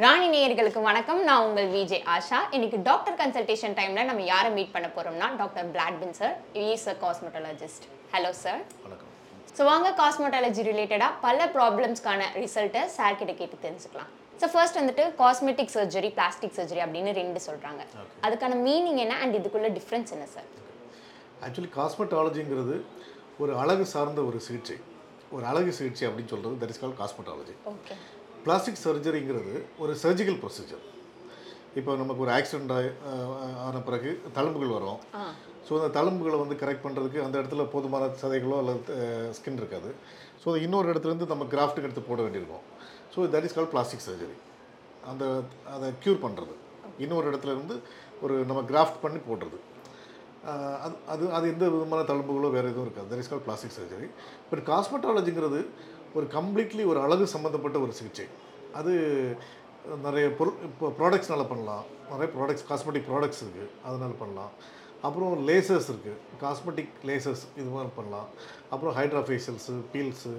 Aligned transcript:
ராணி 0.00 0.26
நேயர்களுக்கு 0.32 0.80
வணக்கம். 0.86 1.18
நான் 1.28 1.46
உங்கள் 1.46 1.66
விஜே 1.72 1.96
ஆஷா. 2.12 2.38
இன்னைக்கு 2.56 2.78
டாக்டர் 2.86 3.16
கன்சல்டேஷன் 3.18 3.74
டைம்ல 3.78 4.02
நம்ம 4.10 4.22
யாரை 4.30 4.50
மீட் 4.54 4.70
பண்ண 4.74 4.88
போறோம்னா 4.94 5.26
doctor 5.40 5.66
பிளாட்பின் 5.74 6.14
sir 6.18 6.32
is 6.60 6.86
a 6.92 6.94
cosmetologist 7.02 7.84
hello 8.12 8.30
sir 8.42 8.62
so 9.56 9.64
வாங்க 9.70 9.88
காஸ்மெட்டாலஜி 9.98 10.62
ரிலேட்டடாக 10.68 11.10
பல 11.26 11.48
ப்ராப்ளம்ஸ்க்கான 11.56 12.28
ரிசல்ட்டை 12.44 12.84
சார் 12.96 13.18
கிட்ட 13.20 13.34
கேட்டு 13.40 13.58
தெரிஞ்சுக்கலாம். 13.66 14.08
ஸோ 14.40 14.48
ஃபர்ஸ்ட் 14.54 14.78
வந்துட்டு 14.80 15.04
காஸ்மெட்டிக் 15.20 15.74
சர்ஜரி 15.76 16.10
பிளாஸ்டிக் 16.18 16.56
சர்ஜரி 16.60 16.82
அப்படின்னு 16.86 17.12
ரெண்டு 17.20 17.42
சொல்றாங்க. 17.48 17.84
அதுக்கான 18.28 18.58
மீனிங் 18.68 19.02
என்ன 19.04 19.18
அண்ட் 19.24 19.36
இதுக்குள்ள 19.40 19.70
டிஃப்ரென்ஸ் 19.78 20.14
என்ன 20.16 20.28
சார் 20.36 20.48
ஆக்சுவலி 21.48 21.72
காஸ்மெட்டாலஜிங்கிறது 21.78 22.78
ஒரு 23.42 23.54
அழகு 23.64 23.86
சார்ந்த 23.94 24.22
ஒரு 24.30 24.40
சிகிச்சை. 24.48 24.78
ஒரு 25.36 25.44
அழகு 25.52 25.70
சிகிச்சை 25.80 26.06
அப்படின்னு 26.08 26.32
சொல்கிறது 26.34 26.60
that 26.64 26.74
is 26.76 26.82
call 26.86 26.98
cosmetology 27.02 27.56
okay 27.74 27.94
plastic 28.46 28.82
சர்ஜரிங்கிறது 28.84 29.54
ஒரு 29.82 29.92
சர்ஜிக்கல் 30.02 30.38
ப்ரொசீஜர் 30.42 30.84
இப்போ 31.78 31.90
நமக்கு 32.00 32.22
ஒரு 32.24 32.32
ஆக்சிடெண்ட் 32.36 32.72
ஆன 33.66 33.76
பிறகு 33.88 34.10
தழும்புகள் 34.36 34.74
வரும். 34.76 34.98
ஸோ 35.66 35.72
அந்த 35.78 35.88
தழும்புகளை 35.96 36.38
வந்து 36.42 36.56
கரெக்ட் 36.62 36.84
பண்ணுறதுக்கு 36.86 37.20
அந்த 37.26 37.34
இடத்துல 37.40 37.64
போதுமான 37.74 38.08
சதைகளோ 38.22 38.56
அல்லது 38.62 38.94
ஸ்கின் 39.38 39.60
இருக்காது. 39.62 39.90
ஸோ 40.42 40.48
இன்னொரு 40.64 40.90
இடத்துலேருந்து 40.92 41.30
நம்ம 41.32 41.46
கிராஃப்ட்டுக்கு 41.54 41.88
எடுத்து 41.88 42.08
போட 42.08 42.20
வேண்டியிருக்கும். 42.26 42.64
So 43.14 43.26
that 43.34 43.46
is 43.48 43.56
call 43.58 43.70
plastic 43.74 44.04
surgery 44.08 44.36
அந்த 45.12 45.24
அதை 45.74 45.88
க்யூர் 46.02 46.20
பண்ணுறது 46.26 46.56
இன்னொரு 47.04 47.26
இடத்துல 47.30 47.54
இருந்து 47.56 47.76
ஒரு 48.24 48.34
நம்ம 48.50 48.60
கிராஃப்ட் 48.72 49.02
பண்ணி 49.04 49.20
போடுறது. 49.28 49.58
அது 50.84 50.94
அது 51.12 51.24
அது 51.36 51.46
எந்த 51.54 51.64
விதமான 51.72 52.04
தழும்புகளோ 52.10 52.48
வேறு 52.56 52.70
எதுவும் 52.72 52.86
இருக்காது. 52.86 53.08
That 53.12 53.22
is 53.24 53.32
call 53.32 53.44
plastic 53.46 53.76
surgery 53.78 54.08
but 54.50 54.62
காஸ்மெட்டாலஜிங்கிறது 54.70 55.60
ஒரு 56.18 56.26
கம்ப்ளீட்லி 56.36 56.84
ஒரு 56.92 57.00
அழகு 57.06 57.26
சம்மந்தப்பட்ட 57.34 57.76
ஒரு 57.84 57.92
சிகிச்சை. 57.98 58.26
அது 58.78 58.92
நிறைய 60.06 60.26
பொருள் 60.38 60.60
இப்போ 60.68 60.88
ப்ராடக்ட்ஸ்னால 61.00 61.44
பண்ணலாம். 61.52 61.84
நிறைய 62.12 62.28
ப்ராடக்ட்ஸ் 62.36 62.66
காஸ்மெட்டிக் 62.70 63.08
ப்ராடக்ட்ஸ் 63.10 63.42
இருக்குது 63.44 63.70
அதனால 63.88 64.12
பண்ணலாம். 64.22 64.52
அப்புறம் 65.06 65.32
லேசர்ஸ் 65.48 65.88
இருக்குது 65.92 66.18
காஸ்மெட்டிக் 66.42 66.92
லேசர்ஸ் 67.08 67.44
இது 67.60 67.68
மாதிரி 67.76 67.90
பண்ணலாம். 67.98 68.28
அப்புறம் 68.74 68.94
ஹைட்ரா 68.98 69.22
ஃபேஷியல்ஸு 69.28 69.74
பீல்ஸு 69.92 70.34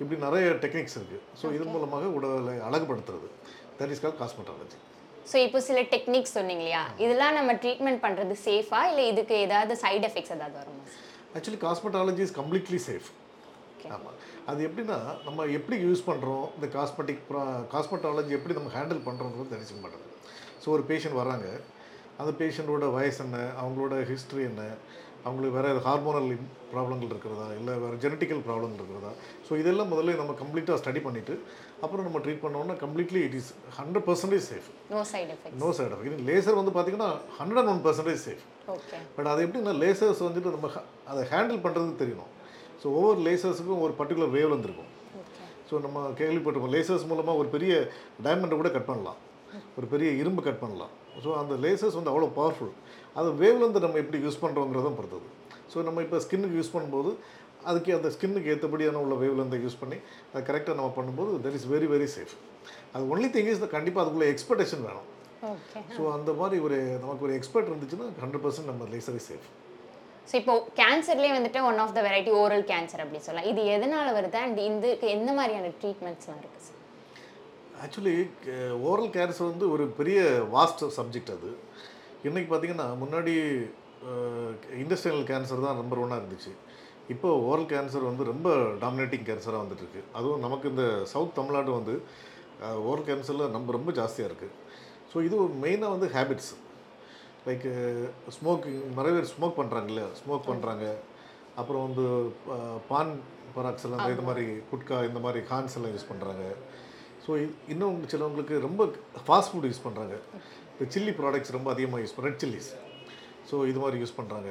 இப்படி 0.00 0.18
நிறைய 0.26 0.46
டெக்னிக்ஸ் 0.64 0.96
இருக்குது 0.98 1.22
ஸோ 1.40 1.46
இது 1.56 1.64
மூலமாக 1.74 2.06
உடலை 2.18 2.54
அழகுபடுத்துறது. 2.68 3.28
That 3.80 3.92
is 3.94 4.02
call 4.04 4.18
cosmetology 4.22 4.78
so 5.30 5.36
இப்போ 5.46 5.58
சில 5.68 5.78
டெக்னிக்ஸ் 5.94 6.34
சொன்னீங்க 6.36 6.62
இல்லையா? 6.64 6.82
இதெல்லாம் 7.04 7.34
நம்ம 7.38 7.54
ட்ரீட்மெண்ட் 7.62 8.00
பண்ணுறது 8.04 8.34
சேஃபா 8.46 8.80
இல்லை 8.90 9.04
இதுக்கு 9.12 9.34
ஏதாவது 9.46 9.72
சைடு 9.84 10.04
எஃபெக்ட்ஸ் 10.10 10.34
ஏதாவது 10.36 10.56
வருமா? 10.60 10.84
Actually 11.36 11.60
cosmetology 11.68 12.22
is 12.26 12.36
completely 12.40 12.80
safe 12.88 13.08
ஆமாம் 13.96 14.18
அது 14.50 14.60
எப்படின்னா 14.68 14.98
நம்ம 15.26 15.46
எப்படி 15.58 15.78
யூஸ் 15.86 16.06
பண்ணுறோம் 16.10 16.46
இந்த 16.56 16.68
காஸ்மெட்டிக் 16.76 17.22
காஸ்மெட்டாலஜி 17.74 18.36
எப்படி 18.38 18.56
நம்ம 18.60 18.72
ஹேண்டில் 18.76 19.04
பண்ணுறோங்கிறது 19.08 19.52
தெரிஞ்சுக்க 19.54 19.82
மாட்டோம். 19.86 20.06
ஸோ 20.62 20.68
ஒரு 20.76 20.84
பேஷண்ட் 20.92 21.20
வராங்க. 21.22 21.48
அந்த 22.20 22.30
பேஷண்ட்டோட 22.38 22.86
வயசு 22.98 23.20
என்ன? 23.24 23.38
அவங்களோட 23.62 23.96
ஹிஸ்ட்ரி 24.12 24.42
என்ன? 24.50 24.62
அவங்களுக்கு 25.24 25.56
வேறு 25.56 25.80
ஹார்மோனல் 25.86 26.28
ப்ராப்ளங்கள் 26.72 27.10
இருக்கிறதா? 27.12 27.46
இல்லை 27.58 27.72
வேறு 27.84 27.96
ஜெனட்டிக்கல் 28.04 28.42
ப்ராப்ளங்கள் 28.46 28.80
இருக்கிறதா? 28.80 29.10
ஸோ 29.46 29.52
இதெல்லாம் 29.62 29.90
முதல்ல 29.92 30.14
நம்ம 30.20 30.34
கம்ப்ளீட்டாக 30.42 30.78
ஸ்டடி 30.82 31.00
பண்ணிவிட்டு 31.06 31.34
அப்புறம் 31.84 32.06
நம்ம 32.06 32.20
ட்ரீட் 32.24 32.42
பண்ணோம்னா 32.44 32.76
completely 32.84 33.20
it 33.26 33.36
is 33.40 33.50
hundred 33.78 34.06
percentage 34.08 34.46
safe 34.50 34.68
no 34.94 35.02
side 35.12 35.30
effects 35.36 35.60
no 35.62 35.70
side 35.78 35.94
effect 35.96 36.24
laser 36.30 36.58
வந்து 36.60 36.74
பார்த்தீங்கன்னா 36.76 37.10
hundred 37.38 37.60
and 37.62 37.72
one 37.74 37.82
percentage 37.86 38.22
safe 38.26 38.44
but 39.18 39.30
அது 39.32 39.46
எப்படின்னா 39.46 39.74
லேசர்ஸ் 39.84 40.24
வந்துட்டு 40.28 40.54
நம்ம 40.56 40.70
அதை 41.12 41.22
ஹேண்டில் 41.34 41.62
பண்ணுறதுக்கு 41.66 42.02
தெரியணும். 42.04 42.32
ஸோ 42.82 42.86
ஒவ்வொரு 42.98 43.20
லேசர்ஸுக்கும் 43.26 43.82
ஒரு 43.86 43.94
பர்டிகுலர் 44.00 44.32
வேவ் 44.36 44.52
ஓகே 45.22 45.46
ஸோ 45.70 45.80
நம்ம 45.86 46.04
கேள்விப்பட்டிருக்கோம் 46.20 46.74
லேசர்ஸ் 46.76 47.08
மூலமாக 47.10 47.40
ஒரு 47.42 47.48
பெரிய 47.54 47.72
டைமண்டை 48.26 48.56
கூட 48.60 48.70
கட் 48.76 48.88
பண்ணலாம். 48.90 49.18
ஒரு 49.78 49.86
பெரிய 49.92 50.08
இரும்பு 50.20 50.42
கட் 50.46 50.62
பண்ணலாம். 50.62 50.92
ஸோ 51.24 51.30
அந்த 51.40 51.54
லேசர்ஸ் 51.64 51.96
வந்து 51.98 52.12
அவ்வளோ 52.12 52.28
பவர்ஃபுல் 52.38 52.72
அது 53.18 53.28
வேவ்லேருந்து 53.42 53.82
நம்ம 53.84 53.98
எப்படி 54.04 54.18
யூஸ் 54.26 54.40
பண்ணுறோங்கிறதும் 54.44 54.98
பொறுத்தது. 54.98 55.28
ஸோ 55.72 55.84
நம்ம 55.88 56.02
இப்போ 56.06 56.18
ஸ்கின்னுக்கு 56.24 56.58
யூஸ் 56.60 56.74
பண்ணும்போது 56.74 57.10
அதுக்கு 57.68 57.90
அந்த 57.98 58.08
ஸ்கின்னுக்கு 58.14 58.50
ஏற்றபடியான 58.54 59.00
உள்ள 59.04 59.14
வேவ்லேருந்து 59.22 59.60
யூஸ் 59.64 59.80
பண்ணி 59.82 59.98
அதை 60.30 60.42
கரெக்டாக 60.50 60.76
நம்ம 60.80 60.90
பண்ணும்போது 60.98 61.30
that 61.46 61.56
is 61.60 61.68
very 61.74 61.88
very 61.94 62.08
safe 62.16 62.34
அது 62.94 63.04
ஒன்லி 63.12 63.30
திங் 63.36 63.50
இஸ் 63.52 63.62
கண்டிப்பாக 63.76 64.02
அதுக்குள்ள 64.04 64.28
எக்ஸ்பெக்டேஷன் 64.34 64.84
வேணும். 64.88 65.08
ஸோ 65.96 66.02
அந்த 66.16 66.30
மாதிரி 66.40 66.56
ஒரு 66.66 66.76
நமக்கு 67.02 67.24
ஒரு 67.26 67.34
எக்ஸ்பர்ட் 67.38 67.70
இருந்துச்சுன்னா 67.70 68.06
ஹண்ட்ரட் 68.24 68.44
பர்சன்ட் 68.44 68.70
நம்ம 68.72 68.86
லேசரே 68.94 69.22
சேஃப் 69.28 69.48
ஸோ 70.28 70.34
இப்போ 70.40 70.54
கேன்சர்லேயே 70.80 71.32
வந்துட்டு 71.36 71.60
one 71.68 71.78
of 71.84 71.94
the 71.96 72.00
variety 72.06 72.32
oral 72.40 72.64
cancer 72.70 73.02
அப்படி 73.04 73.20
சொல்லலாம். 73.26 73.48
இது 73.52 73.60
எதனால 73.74 74.08
வருது? 74.18 74.38
அண்ட் 74.46 74.58
இதுக்கு 74.68 75.06
எந்த 75.16 75.30
மாதிரியான 75.38 75.72
ட்ரீட்மெண்ட்ஸ்லாம் 75.82 76.40
இருக்குது 76.42 76.66
சார் 76.68 76.76
ஆக்சுவலி 77.84 78.16
ஓரல் 78.90 79.12
கேன்சர் 79.16 79.50
வந்து 79.52 79.66
ஒரு 79.74 79.84
பெரிய 79.98 80.20
வாஸ்ட் 80.56 80.84
சப்ஜெக்ட் 80.98 81.34
அது. 81.36 81.50
இன்றைக்கி 82.28 82.48
பார்த்தீங்கன்னா 82.50 82.88
முன்னாடி 83.02 83.34
இண்டஸ்ட்ரியல் 84.82 85.24
கேன்சர் 85.30 85.64
தான் 85.66 85.78
நம்பர் 85.80 86.02
ஒன்னாக 86.04 86.20
இருந்துச்சு. 86.22 86.52
இப்போ 87.14 87.28
ஓரல் 87.48 87.68
கேன்சர் 87.72 88.08
வந்து 88.10 88.24
ரொம்ப 88.32 88.48
டாமினேட்டிங் 88.84 89.26
கேன்சராக 89.28 89.62
வந்துட்டுருக்கு. 89.64 90.02
அதுவும் 90.18 90.44
நமக்கு 90.46 90.66
இந்த 90.72 90.84
சவுத் 91.12 91.36
தமிழ்நாடு 91.38 91.70
வந்து 91.78 91.94
ஓரல் 92.88 93.08
கேன்சரில் 93.08 93.52
நம்ம 93.56 93.72
ரொம்ப 93.78 93.90
ஜாஸ்தியாக 93.98 94.30
இருக்குது 94.30 94.54
ஸோ 95.12 95.18
இது 95.26 95.36
மெயினாக 95.64 95.94
வந்து 95.96 96.08
ஹேபிட்ஸ் 96.16 96.52
லைக் 97.46 97.66
ஸ்மோக்கிங் 98.36 98.80
நிறைய 98.98 99.12
பேர் 99.16 99.32
ஸ்மோக் 99.34 99.58
பண்ணுறாங்கல்ல 99.60 100.04
ஸ்மோக் 100.20 100.48
பண்ணுறாங்க 100.50 100.86
அப்புறம் 101.60 101.84
வந்து 101.86 102.06
பான் 102.90 103.12
பராக்ஸ் 103.56 103.86
எல்லாம் 103.86 104.12
இந்த 104.14 104.24
மாதிரி 104.28 104.46
குட்கா 104.70 104.96
இந்த 105.10 105.20
மாதிரி 105.26 105.40
ஹான்ஸ் 105.50 105.76
எல்லாம் 105.78 105.94
யூஸ் 105.94 106.10
பண்ணுறாங்க 106.10 106.44
ஸோ 107.24 107.32
இன்னும் 107.72 108.00
சிலவங்களுக்கு 108.12 108.56
ரொம்ப 108.66 108.82
ஃபாஸ்ட் 109.26 109.52
ஃபுட் 109.52 109.70
யூஸ் 109.70 109.84
பண்ணுறாங்க 109.86 110.14
இந்த 110.72 110.86
சில்லி 110.94 111.12
ப்ராடக்ட்ஸ் 111.20 111.56
ரொம்ப 111.56 111.70
அதிகமாக 111.74 112.02
யூஸ் 112.04 112.18
ரெட் 112.26 112.40
சில்லிஸ் 112.42 112.70
ஸோ 113.50 113.56
இது 113.70 113.78
மாதிரி 113.84 114.00
யூஸ் 114.02 114.18
பண்ணுறாங்க 114.18 114.50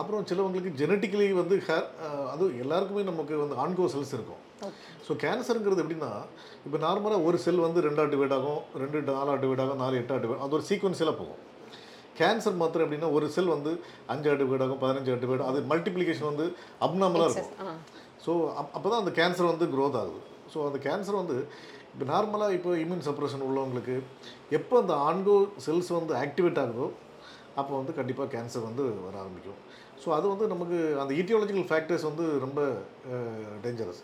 அப்புறம் 0.00 0.26
சிலவங்களுக்கு 0.30 0.78
ஜெனட்டிக்கலி 0.80 1.26
வந்து 1.40 1.54
ஹேர் 1.68 1.86
அதுவும் 2.32 2.58
எல்லாருக்குமே 2.64 3.02
நமக்கு 3.08 3.34
வந்து 3.42 3.56
ஆன்கோ 3.62 3.86
செல்ஸ் 3.94 4.14
இருக்கும். 4.16 4.42
ஸோ 5.06 5.12
கேன்சருங்கிறது 5.22 5.82
எப்படின்னா 5.84 6.10
இப்போ 6.66 6.78
நார்மலாக 6.86 7.26
ஒரு 7.28 7.38
செல் 7.44 7.64
வந்து 7.66 7.80
ரெண்டாவது 7.86 8.12
டிவைட் 8.14 8.34
ஆகும் 8.36 8.60
ரெண்டு 8.82 9.00
நாலாவது 9.18 9.42
டிவைட் 9.44 9.62
ஆகும் 9.64 9.80
நாலு 9.84 10.00
எட்டாவது 10.02 10.24
டிவைட் 10.24 10.44
அது 10.44 10.56
ஒரு 10.58 10.66
சீக்வன்ஸில் 10.70 11.18
போகும். 11.20 11.40
கேன்சர் 12.20 12.60
மாத்திரம் 12.62 12.84
எப்படின்னா 12.86 13.10
ஒரு 13.16 13.26
செல் 13.36 13.52
வந்து 13.56 13.72
அஞ்சு 14.12 14.36
டிவைட் 14.42 14.64
ஆகும் 14.66 14.82
பதினஞ்சு 14.84 15.18
டிவைட் 15.24 15.48
அது 15.50 15.60
மல்டிப்ளிகேஷன் 15.72 16.30
வந்து 16.32 16.46
அப்நார்மலாக 16.86 17.28
இருக்கும். 17.28 17.80
ஸோ 18.24 18.32
அப் 18.60 18.72
அப்போ 18.76 18.86
தான் 18.92 19.02
அந்த 19.02 19.12
கேன்சர் 19.20 19.52
வந்து 19.52 19.68
க்ரோத் 19.74 20.00
ஆகுது. 20.02 20.20
ஸோ 20.52 20.58
அந்த 20.68 20.80
கேன்சர் 20.86 21.20
வந்து 21.22 21.36
இப்போ 21.92 22.04
நார்மலாக 22.12 22.56
இப்போ 22.56 22.70
இம்யூன் 22.82 23.06
சப்ரஷன் 23.06 23.44
உள்ளவங்களுக்கு 23.46 23.94
எப்போ 24.58 24.74
அந்த 24.82 24.94
ஆன்கோ 25.08 25.36
செல்ஸ் 25.66 25.90
வந்து 25.98 26.12
ஆக்டிவேட் 26.24 26.60
ஆகுதோ 26.64 26.86
அப்போ 27.60 27.72
வந்து 27.78 27.92
கண்டிப்பாக 27.98 28.28
கேன்சர் 28.34 28.66
வந்து 28.68 28.84
வர 29.06 29.14
ஆரம்பிக்கும். 29.22 29.60
ஸோ 30.02 30.08
அது 30.16 30.26
வந்து 30.32 30.46
நமக்கு 30.52 30.76
அந்த 31.02 31.12
ஈட்டியாலஜிக்கல் 31.20 31.66
ஃபேக்டர்ஸ் 31.70 32.06
வந்து 32.10 32.26
ரொம்ப 32.44 32.60
டேஞ்சரஸ் 33.64 34.02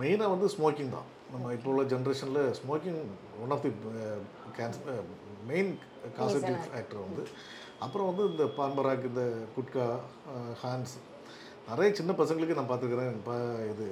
மெயினாக 0.00 0.32
வந்து 0.34 0.48
ஸ்மோக்கிங் 0.54 0.92
தான். 0.96 1.08
நம்ம 1.32 1.52
இப்போ 1.56 1.68
உள்ள 1.72 1.82
ஜென்ரேஷனில் 1.92 2.44
smoking 2.60 3.00
one 3.44 3.52
of 3.56 3.64
the 3.66 3.72
cancer 4.58 5.02
main 5.50 5.70
causative 6.18 6.64
factor 6.70 7.04
வந்து. 7.06 7.24
அப்புறம் 7.84 8.08
வந்து 8.10 8.24
இந்த 8.32 8.44
பான்பராக் 8.58 9.08
இந்த 9.10 9.24
குட்கா 9.56 9.86
ஹான்ஸ். 10.62 10.94
நிறைய 11.68 11.88
சின்ன 11.98 12.12
பசங்களுக்கு 12.22 12.58
நான் 12.58 12.70
பார்த்துக்கிறேன் 12.70 13.12
இப்போ 13.18 13.36
இது 13.72 13.86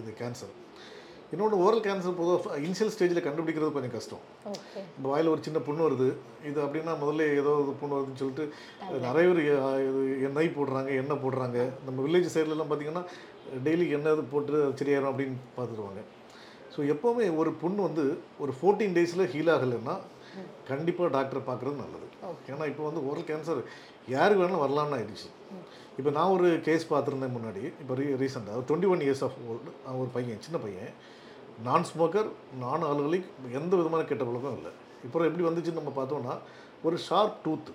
இது 0.00 0.12
கேன்சர் 0.20 0.52
இன்னொன்று 1.34 1.58
ஓரல் 1.64 1.84
கேன்சர் 1.84 2.16
பொதுவாக 2.18 2.56
இனிஷியல் 2.64 2.90
ஸ்டேஜில் 2.94 3.24
கண்டுபிடிக்கிறது 3.26 3.74
கொஞ்சம் 3.76 3.94
கஷ்டம். 3.94 4.24
இந்த 4.96 5.06
வாயில் 5.10 5.30
ஒரு 5.34 5.40
சின்ன 5.46 5.58
புண்ணு 5.68 5.86
வருது. 5.86 6.08
இது 6.48 6.58
அப்படின்னா 6.64 6.94
முதல்ல 7.02 7.28
ஏதோ 7.40 7.52
ஒரு 7.62 7.72
புண்ணு 7.80 7.96
வருதுன்னு 7.96 8.20
சொல்லிட்டு 8.22 8.44
நிறைய 9.06 9.26
பேர் 9.28 9.40
இது 9.90 10.02
எண்ணெய் 10.28 10.56
போடுறாங்க 10.58 10.90
எண்ணெய் 11.02 11.22
போடுறாங்க. 11.24 11.58
நம்ம 11.86 11.98
வில்லேஜ் 12.06 12.34
சைட்லலாம் 12.34 12.70
பார்த்தீங்கன்னா 12.72 13.04
டெய்லி 13.68 13.86
எண்ணெய் 13.98 14.14
இது 14.16 14.24
போட்டு 14.34 14.60
அது 14.66 14.80
சரியாயிரும் 14.82 15.10
அப்படின்னு 15.12 15.38
பார்த்துருவாங்க. 15.58 16.02
ஸோ 16.74 16.80
எப்போவுமே 16.94 17.24
ஒரு 17.42 17.52
புண்ணு 17.62 17.80
வந்து 17.88 18.04
ஒரு 18.42 18.54
ஃபோர்டீன் 18.58 18.96
டேஸில் 18.98 19.30
ஹீல் 19.34 19.52
ஆகலைன்னா 19.54 19.96
கண்டிப்பாக 20.70 21.08
டாக்டரை 21.16 21.42
பார்க்குறது 21.48 21.76
நல்லது. 21.84 22.08
ஏன்னா 22.50 22.64
இப்போ 22.72 22.82
வந்து 22.88 23.00
ஓரல் 23.08 23.28
கேன்சர் 23.30 23.60
யாருக்கு 24.14 24.42
வேணாலும் 24.42 24.64
வரலாம்னு 24.64 24.96
ஆயிடுச்சு. 24.98 25.28
இப்போ 25.98 26.10
நான் 26.18 26.34
ஒரு 26.36 26.48
கேஸ் 26.68 26.84
பார்த்துருந்தேன் 26.92 27.34
முன்னாடி. 27.36 27.62
இப்போ 27.82 27.94
ரீ 28.00 28.06
ரீசெண்டாக 28.22 28.62
twenty 28.68 28.90
one 28.92 29.04
years 29.06 29.24
of 29.26 29.38
old 29.50 29.72
ஒரு 30.02 30.10
பையன் 30.16 30.44
சின்ன 30.46 30.58
பையன். 30.64 30.92
நான் 31.68 31.86
ஸ்மோக்கர் 31.90 32.28
நான் 32.64 32.86
ஆளுகளுக்கு 32.90 33.56
எந்த 33.60 33.72
விதமான 33.80 34.02
கெட்ட 34.10 34.22
பழக்கம் 34.28 34.56
இல்லை. 34.58 34.72
இப்போ 35.06 35.24
எப்படி 35.28 35.44
வந்துச்சுன்னு 35.48 35.80
நம்ம 35.80 35.94
பார்த்தோம்னா 36.00 36.36
ஒரு 36.88 36.96
ஷார்ப் 37.08 37.40
டூத்து 37.46 37.72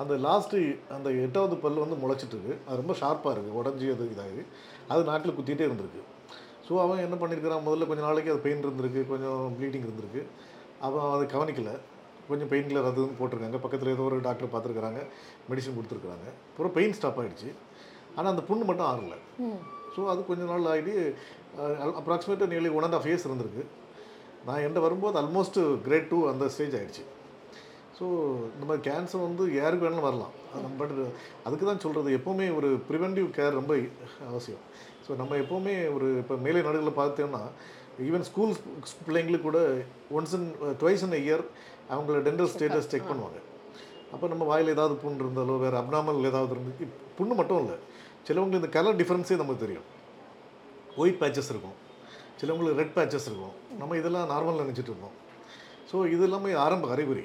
அந்த 0.00 0.14
லாஸ்ட்டு 0.24 0.58
அந்த 0.96 1.08
எட்டாவது 1.24 1.54
பல் 1.62 1.82
வந்து 1.84 1.96
முளைச்சிட்டு 2.02 2.36
இருக்கு. 2.36 2.54
அது 2.66 2.80
ரொம்ப 2.80 2.94
ஷார்ப்பாக 3.00 3.32
இருக்குது 3.34 3.56
உடஞ்சி 3.60 3.86
அது 3.94 4.04
இதாகி 4.12 4.42
அது 4.92 5.02
நாக்கில் 5.08 5.36
குத்திட்டே 5.38 5.66
இருந்திருக்கு. 5.68 6.02
ஸோ 6.66 6.72
அவன் 6.84 7.04
என்ன 7.06 7.16
பண்ணியிருக்கிறான் 7.20 7.66
முதல்ல 7.66 7.88
கொஞ்சம் 7.90 8.08
நாளைக்கு 8.08 8.32
அது 8.32 8.44
பெயின் 8.46 8.64
இருந்திருக்கு 8.66 9.02
கொஞ்சம் 9.12 9.40
ப்ளீடிங் 9.58 9.86
இருந்திருக்கு. 9.88 10.22
அவன் 10.86 11.06
அதை 11.14 11.24
கவனிக்கல. 11.34 11.72
கொஞ்சம் 12.28 12.50
பெயின் 12.52 12.66
கில்லர் 12.68 12.88
அது 12.88 13.00
இதுன்னு 13.00 13.18
போட்டிருக்காங்க. 13.20 13.58
பக்கத்தில் 13.64 13.92
ஏதோ 13.94 14.04
ஒரு 14.08 14.16
டாக்டர் 14.26 14.52
பார்த்துருக்குறாங்க. 14.52 15.00
மெடிசன் 15.50 15.76
கொடுத்துருக்குறாங்க. 15.78 16.26
அப்புறம் 16.50 16.74
பெயின் 16.78 16.96
ஸ்டாப் 16.98 17.20
ஆயிடுச்சு. 17.22 17.50
ஆனால் 18.16 18.32
அந்த 18.32 18.42
புண்ணு 18.48 18.68
மட்டும் 18.68 18.88
ஆறல. 18.90 19.16
ஸோ 19.94 20.00
அது 20.12 20.20
கொஞ்ச 20.28 20.42
நாள் 20.50 20.68
ஆகிட்டு 20.72 20.94
அப்ராக்சிமேட்டாக 22.00 22.50
nearly 22.52 22.70
one 22.78 22.86
and 22.86 22.96
half 22.98 23.08
years 23.08 23.26
இருந்திருக்கு. 23.28 23.64
நான் 24.48 24.60
என்கிட்ட 24.64 24.82
வரும்போது 24.84 25.18
ஆல்மோஸ்ட் 25.22 25.58
கிரேட் 25.86 26.10
டூ 26.12 26.18
அந்த 26.32 26.44
ஸ்டேஜ் 26.54 26.76
ஆயிடுச்சு. 26.80 27.04
ஸோ 27.96 28.04
இந்த 28.54 28.64
மாதிரி 28.68 28.82
கேன்சர் 28.88 29.26
வந்து 29.26 29.44
யாருக்கு 29.60 29.86
வேணாலும் 29.86 30.08
வரலாம். 30.08 30.34
பட் 30.78 30.94
அதுக்கு 31.46 31.64
தான் 31.70 31.82
சொல்கிறது 31.84 32.10
எப்போவுமே 32.18 32.46
ஒரு 32.58 32.68
ப்ரிவென்டிவ் 32.90 33.28
கேர் 33.38 33.58
ரொம்ப 33.60 33.74
அவசியம். 34.30 34.62
ஸோ 35.06 35.10
நம்ம 35.20 35.36
எப்போவுமே 35.42 35.74
ஒரு 35.96 36.08
இப்போ 36.22 36.36
மேலை 36.46 36.62
நாடுகளில் 36.68 37.00
பார்த்தோம்னா 37.02 37.42
ஈவன் 38.08 38.26
ஸ்கூல் 38.30 38.52
பிள்ளைங்களுக்கு 39.06 39.46
கூட 39.48 39.60
once 40.18 40.34
in 40.38 40.48
twice 40.80 41.04
in 41.06 41.16
year 41.24 41.44
அவங்கள 41.94 42.18
டென்டல் 42.26 42.50
ஸ்டேட்டஸ் 42.54 42.90
செக் 42.92 43.08
பண்ணுவாங்க. 43.10 43.38
அப்போ 44.14 44.26
நம்ம 44.32 44.44
வாயில் 44.50 44.74
ஏதாவது 44.76 44.94
புண் 45.02 45.20
இருந்தாலோ 45.24 45.56
வேறு 45.64 45.76
அப்னாமல் 45.80 46.28
ஏதாவது 46.30 46.54
இருந்து 46.56 46.88
புண்ணு 47.18 47.34
மட்டும் 47.40 47.60
இல்லை. 47.62 47.76
சிலவங்களுக்கு 48.28 48.62
இந்த 48.62 48.70
கலர் 48.76 48.98
டிஃப்ரென்ஸே 49.00 49.36
நமக்கு 49.42 49.64
தெரியும். 49.64 49.86
ஒயிட் 51.02 51.20
பேச்சஸ் 51.22 51.50
இருக்கும். 51.54 51.76
சிலவங்களுக்கு 52.40 52.80
ரெட் 52.82 52.96
பேச்சஸ் 52.96 53.28
இருக்கும். 53.30 53.54
நம்ம 53.80 53.96
இதெல்லாம் 54.00 54.30
நார்மல் 54.32 54.62
நினச்சிட்டு 54.62 54.92
இருந்தோம். 54.92 55.16
ஸோ 55.90 55.96
இது 56.14 56.24
எல்லாமே 56.28 56.50
ஆரம்ப 56.64 56.88
அறிகுறி. 56.94 57.24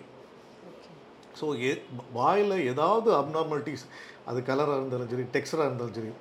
ஸோ 1.39 1.45
ஏ 1.67 1.71
வாயில் 2.19 2.55
ஏதாவது 2.71 3.09
அப்நார்மாலிட்டிஸ் 3.21 3.85
அது 4.29 4.39
கலராக 4.49 4.77
இருந்தாலும் 4.79 5.09
சரி 5.13 5.25
டெக்ஸ்டராக 5.35 5.67
இருந்தாலும் 5.69 5.97
சரி 5.97 6.11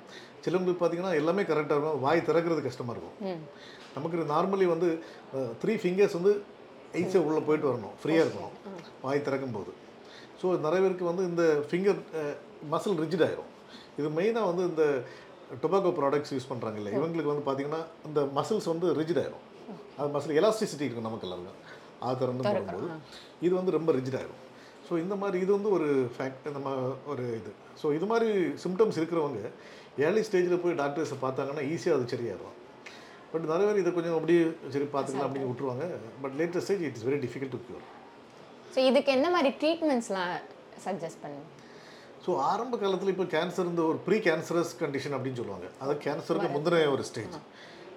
சிலவங்களுக்கு 0.45 0.81
பார்த்தீங்கன்னா 0.81 1.13
எல்லாமே 1.21 1.43
கரெக்டாக 1.51 1.77
இருக்கும். 1.77 2.01
வாய் 2.05 2.27
திறக்கிறது 2.27 2.61
கஷ்டமாக 2.67 2.95
இருக்கும். 2.95 3.15
நமக்கு 3.95 4.25
நார்மலி 4.33 4.65
வந்து 4.73 4.89
த்ரீ 5.61 5.73
ஃபிங்கர்ஸ் 5.81 6.17
வந்து 6.19 6.33
எயிட்ஸை 6.99 7.21
உள்ளே 7.27 7.41
போயிட்டு 7.47 7.69
வரணும். 7.69 7.95
ஃப்ரீயாக 8.01 8.25
இருக்கணும். 8.25 8.55
வாய் 9.03 9.25
திறக்கும் 9.27 9.55
போது 9.57 9.71
ஸோ 10.41 10.47
நிறைய 10.65 10.79
பேருக்கு 10.83 11.11
வந்து 11.11 11.23
இந்த 11.31 11.43
ஃபிங்கர் 11.67 11.99
மசில் 12.73 12.99
ரிஜிட் 13.03 13.25
ஆயிரும். 13.27 13.51
இது 13.99 14.07
மெயினாக 14.17 14.49
வந்து 14.51 14.63
இந்த 14.71 14.83
டொபாக்கோ 15.63 15.91
ப்ராடக்ட்ஸ் 15.99 16.33
யூஸ் 16.35 16.49
பண்ணுறாங்க 16.51 16.79
இல்லை 16.81 16.91
இவங்களுக்கு 16.97 17.31
வந்து 17.33 17.45
பார்த்தீங்கன்னா 17.47 17.81
இந்த 18.09 18.21
மசில்ஸ் 18.37 18.69
வந்து 18.73 18.87
ரிஜிட் 18.99 19.21
ஆயிரும். 19.23 19.45
அது 19.99 20.09
மசில் 20.15 20.37
எலாஸ்டிசிட்டி 20.41 20.85
இருக்கும் 20.87 21.07
நமக்கு 21.09 21.27
எல்லாருக்கும். 21.27 21.61
அது 22.05 22.19
திறந்து 22.21 22.43
போடும்போது 22.49 22.87
இது 23.45 23.53
வந்து 23.59 23.75
ரொம்ப 23.77 23.91
ரிஜிட் 23.99 24.17
ஆயிரும். 24.19 24.41
ஸோ 24.87 24.93
இந்த 25.03 25.15
மாதிரி 25.21 25.37
இது 25.43 25.51
வந்து 25.57 25.69
ஒரு 25.77 25.87
ஃபேக்ட் 26.15 26.47
நம்ம 26.57 26.71
ஒரு 27.11 27.23
இது. 27.39 27.51
ஸோ 27.81 27.93
இது 27.97 28.05
மாதிரி 28.11 28.27
சிம்டம்ஸ் 28.63 28.99
இருக்கிறவங்க 28.99 29.41
ஏர்லி 30.05 30.23
ஸ்டேஜில் 30.27 30.61
போய் 30.65 30.79
டாக்டர்ஸை 30.83 31.17
பார்த்தாங்கன்னா 31.25 31.63
ஈஸியாக 31.73 31.97
அது 31.97 32.13
சரியாயிடும் 32.13 32.55
பட் 33.35 33.47
நிறைய 33.51 33.65
பேர் 33.69 33.81
இதை 33.83 33.91
கொஞ்சம் 33.95 34.17
அப்படியே 34.17 34.41
சரி 34.73 34.85
பார்த்துக்கலாம் 34.95 35.27
அப்படின்னு 35.29 35.51
விட்டுருவாங்க. 35.51 35.85
But 36.23 36.35
later 36.41 36.63
stage 36.65 36.83
it 36.87 36.97
is 36.97 37.05
very 37.09 37.21
difficult 37.23 37.53
to 37.55 37.61
cure 37.67 37.85
so 38.73 38.79
இதுக்கு 38.89 39.11
என்ன 39.17 39.27
மாதிரி 39.35 39.49
ட்ரீட்மெண்ட்ஸ்லாம் 39.61 40.33
சஜஸ்ட் 40.85 41.21
பண்ணுங்க 41.23 41.45
ஸோ 42.25 42.33
ஆரம்ப 42.49 42.75
காலத்தில் 42.83 43.11
இப்போ 43.13 43.25
கேன்சர் 43.33 43.67
இந்த 43.71 43.81
ஒரு 43.89 43.97
ப்ரீ 44.05 44.17
கேன்சரஸ் 44.27 44.71
கண்டிஷன் 44.83 45.15
அப்படின்னு 45.17 45.39
சொல்லுவாங்க. 45.39 45.67
அது 45.83 45.93
கேன்சருக்கு 46.05 46.49
முந்தின 46.53 46.79
ஒரு 46.93 47.03
ஸ்டேஜ் 47.09 47.35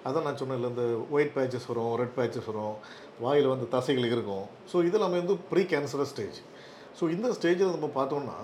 அதான் 0.07 0.25
நான் 0.27 0.39
சொன்னேன்ல 0.41 0.69
இந்த 0.73 0.83
ஒயிட் 1.15 1.33
பேச்சஸ் 1.37 1.65
வரும் 1.69 1.93
ரெட் 2.01 2.13
பேச்சஸ் 2.19 2.49
வரும் 2.49 2.75
வாயில் 3.23 3.49
வந்து 3.53 3.67
தசைகள் 3.75 4.11
இருக்கும். 4.15 4.45
ஸோ 4.71 4.83
இது 4.89 5.03
நம்ம 5.03 5.17
வந்து 5.21 5.37
ப்ரீ 5.51 5.63
கேன்சரஸ் 5.73 6.11
ஸ்டேஜ் 6.13 6.37
ஸோ 6.99 7.09
இந்த 7.15 7.31
ஸ்டேஜில் 7.39 7.75
நம்ம 7.77 7.89
பார்த்தோம்னா 7.99 8.37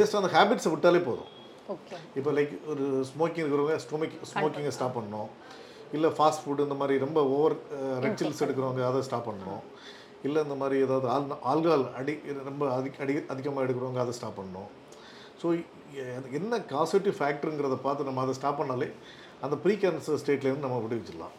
ஜஸ்ட் 0.00 0.18
அந்த 0.20 0.30
ஹேபிட்ஸை 0.36 0.72
விட்டாலே 0.74 1.00
போதும். 1.08 1.30
இப்போ 2.18 2.30
லைக் 2.36 2.54
ஒரு 2.72 2.84
ஸ்மோக்கிங் 3.12 3.44
இருக்கிறவங்க 3.44 3.78
ஸ்டொமிக் 3.86 4.16
ஸ்மோக்கிங்கை 4.32 4.72
ஸ்டாப் 4.76 4.96
பண்ணணும். 4.98 5.30
இல்லை 5.96 6.10
ஃபாஸ்ட் 6.16 6.42
ஃபுட் 6.42 6.64
இந்த 6.66 6.76
மாதிரி 6.80 6.94
ரொம்ப 7.04 7.20
ஓவர் 7.36 7.56
ரெட் 8.04 8.20
சில்ஸ் 8.20 8.42
எடுக்கிறவங்க 8.46 8.82
அதை 8.90 9.00
ஸ்டாப் 9.08 9.28
பண்ணணும். 9.28 9.64
இல்லை 10.26 10.40
இந்த 10.46 10.56
மாதிரி 10.60 10.76
ஏதாவது 10.86 11.06
ஆல் 11.14 11.36
ஆல்கால் 11.50 11.84
அடி 12.00 12.14
ரொம்ப 12.50 12.64
அதிக 12.78 13.02
அடி 13.04 13.14
அதிகமாக 13.34 13.64
எடுக்கிறவங்க 13.66 14.02
அதை 14.04 14.14
ஸ்டாப் 14.18 14.38
பண்ணணும். 14.40 14.68
ஸோ 15.40 15.46
என்ன 16.38 16.58
காசிட்டிவ் 16.72 17.16
ஃபேக்டருங்கிறத 17.18 17.78
பார்த்து 17.86 18.08
நம்ம 18.08 18.22
அதை 18.24 18.34
ஸ்டாப் 18.38 18.60
பண்ணாலே 18.60 18.88
அந்த 19.46 19.54
ப்ரீ 19.64 19.74
கேன்சர் 19.84 20.20
ஸ்டேட்லேருந்து 20.22 20.66
நம்ம 20.66 20.80
விடுவிச்சிடலாம். 20.84 21.34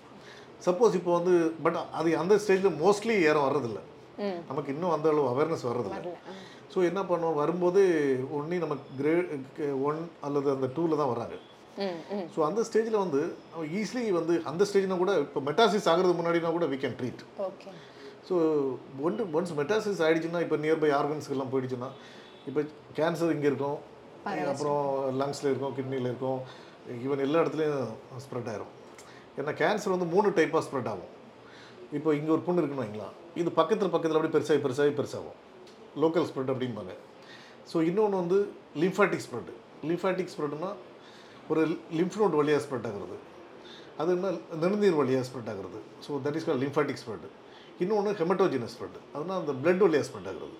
சப்போஸ் 0.67 0.97
இப்போ 0.99 1.11
வந்து 1.19 1.33
பட் 1.65 1.77
அது 1.99 2.09
அந்த 2.23 2.33
ஸ்டேஜில் 2.43 2.79
மோஸ்ட்லி 2.83 3.15
யாரும் 3.27 3.47
வர்றதில்ல. 3.47 3.79
நமக்கு 4.49 4.73
இன்னும் 4.73 4.93
அந்த 4.95 5.07
அளவு 5.11 5.29
அவேர்னஸ் 5.33 5.67
வர்றதில்ல. 5.69 6.01
ஸோ 6.73 6.79
என்ன 6.89 7.01
பண்ணுவோம்? 7.11 7.39
வரும்போது 7.41 7.81
ஒன்றி 8.37 8.57
நம்ம 8.63 8.75
கிரேட் 8.99 9.31
ஒன் 9.87 10.01
அல்லது 10.27 10.47
அந்த 10.55 10.67
டூவில் 10.75 11.01
தான் 11.01 11.11
வராங்க 11.13 11.37
ஸோ 12.33 12.39
அந்த 12.49 12.61
ஸ்டேஜில் 12.69 13.01
வந்து 13.03 13.21
ஈஸிலி 13.81 14.03
வந்து 14.19 14.33
அந்த 14.51 14.63
ஸ்டேஜ்னா 14.69 14.97
கூட 15.03 15.13
இப்போ 15.25 15.41
மெட்டாசிஸ் 15.49 15.87
ஆகிறதுக்கு 15.91 16.19
முன்னாடினா 16.21 16.51
கூட 16.57 16.67
we 16.73 16.79
can 16.83 16.97
treat 16.99 17.21
okay 17.47 17.71
so 18.27 18.35
ஒன்று 19.07 19.23
ஒன்ஸ் 19.37 19.53
மெட்டாசிஸ் 19.59 20.01
ஆகிடுச்சுன்னா 20.07 20.41
இப்போ 20.45 20.57
நியர்பை 20.65 20.91
ஆர்கன்ஸ்க்கெல்லாம் 20.99 21.53
போயிடுச்சுன்னா 21.53 21.89
இப்போ 22.49 22.61
கேன்சர் 22.99 23.33
இங்கே 23.35 23.49
இருக்கும் 23.51 23.79
அப்புறம் 24.51 24.83
லங்ஸில் 25.21 25.49
இருக்கும் 25.51 25.73
கிட்னியில் 25.77 26.09
இருக்கும் 26.11 26.41
ஈவன் 27.05 27.23
எல்லா 27.25 27.41
இடத்துலையும் 27.43 27.89
ஸ்ப்ரெட் 28.25 28.49
ஆயிரும். 28.51 28.71
ஏன்னா 29.39 29.51
கேன்சர் 29.61 29.93
வந்து 29.95 30.07
மூணு 30.13 30.27
டைப்பாக 30.37 30.63
ஸ்ப்ரெட் 30.67 30.89
ஆகும். 30.91 31.11
இப்போ 31.97 32.09
இங்கே 32.19 32.31
ஒரு 32.35 32.43
புண்ணு 32.47 32.61
இருக்குன்னு 32.61 32.85
வைங்களா 32.85 33.07
இது 33.41 33.49
பக்கத்தில் 33.59 33.93
பக்கத்தில் 33.95 34.17
அப்படியே 34.19 34.35
பெருசாகி 34.35 34.61
பெருசாகி 34.65 34.93
பெருசாகும். 34.99 35.37
லோக்கல் 36.03 36.27
ஸ்ப்ரெட் 36.29 36.51
அப்படிம்பாங்க. 36.53 36.93
ஸோ 37.71 37.77
இன்னொன்று 37.89 38.21
வந்து 38.21 38.39
லிம்ஃபாட்டிக் 38.83 39.23
ஸ்ப்ரெட் 39.25 39.51
லிம்ஃபாட்டிக் 39.89 40.31
ஸ்ப்ரெட்னா 40.33 40.71
ஒரு 41.51 41.61
லிம்ஃப் 41.99 42.17
நோட் 42.21 42.35
வழியாக 42.39 42.61
ஸ்ப்ரெட் 42.65 42.87
ஆகுறது. 42.89 43.17
அது 44.01 44.11
என்ன 44.17 44.29
நிறநீர் 44.63 44.97
வழியாக 44.99 45.25
ஸ்ப்ரெட் 45.29 45.49
ஆகுறது. 45.53 45.79
So 46.05 46.11
that 46.25 46.37
is 46.39 46.47
call 46.49 46.61
lymphatic 46.65 47.01
spread 47.03 47.25
இன்னொன்று 47.83 48.11
ஹெமட்டோஜினஸ் 48.21 48.73
ஸ்ப்ரெட் 48.75 48.97
அதுனா 49.15 49.35
அந்த 49.41 49.53
பிளட் 49.63 49.83
வழியாக 49.85 50.05
ஸ்ப்ரெட் 50.09 50.29
ஆகுறது. 50.31 50.55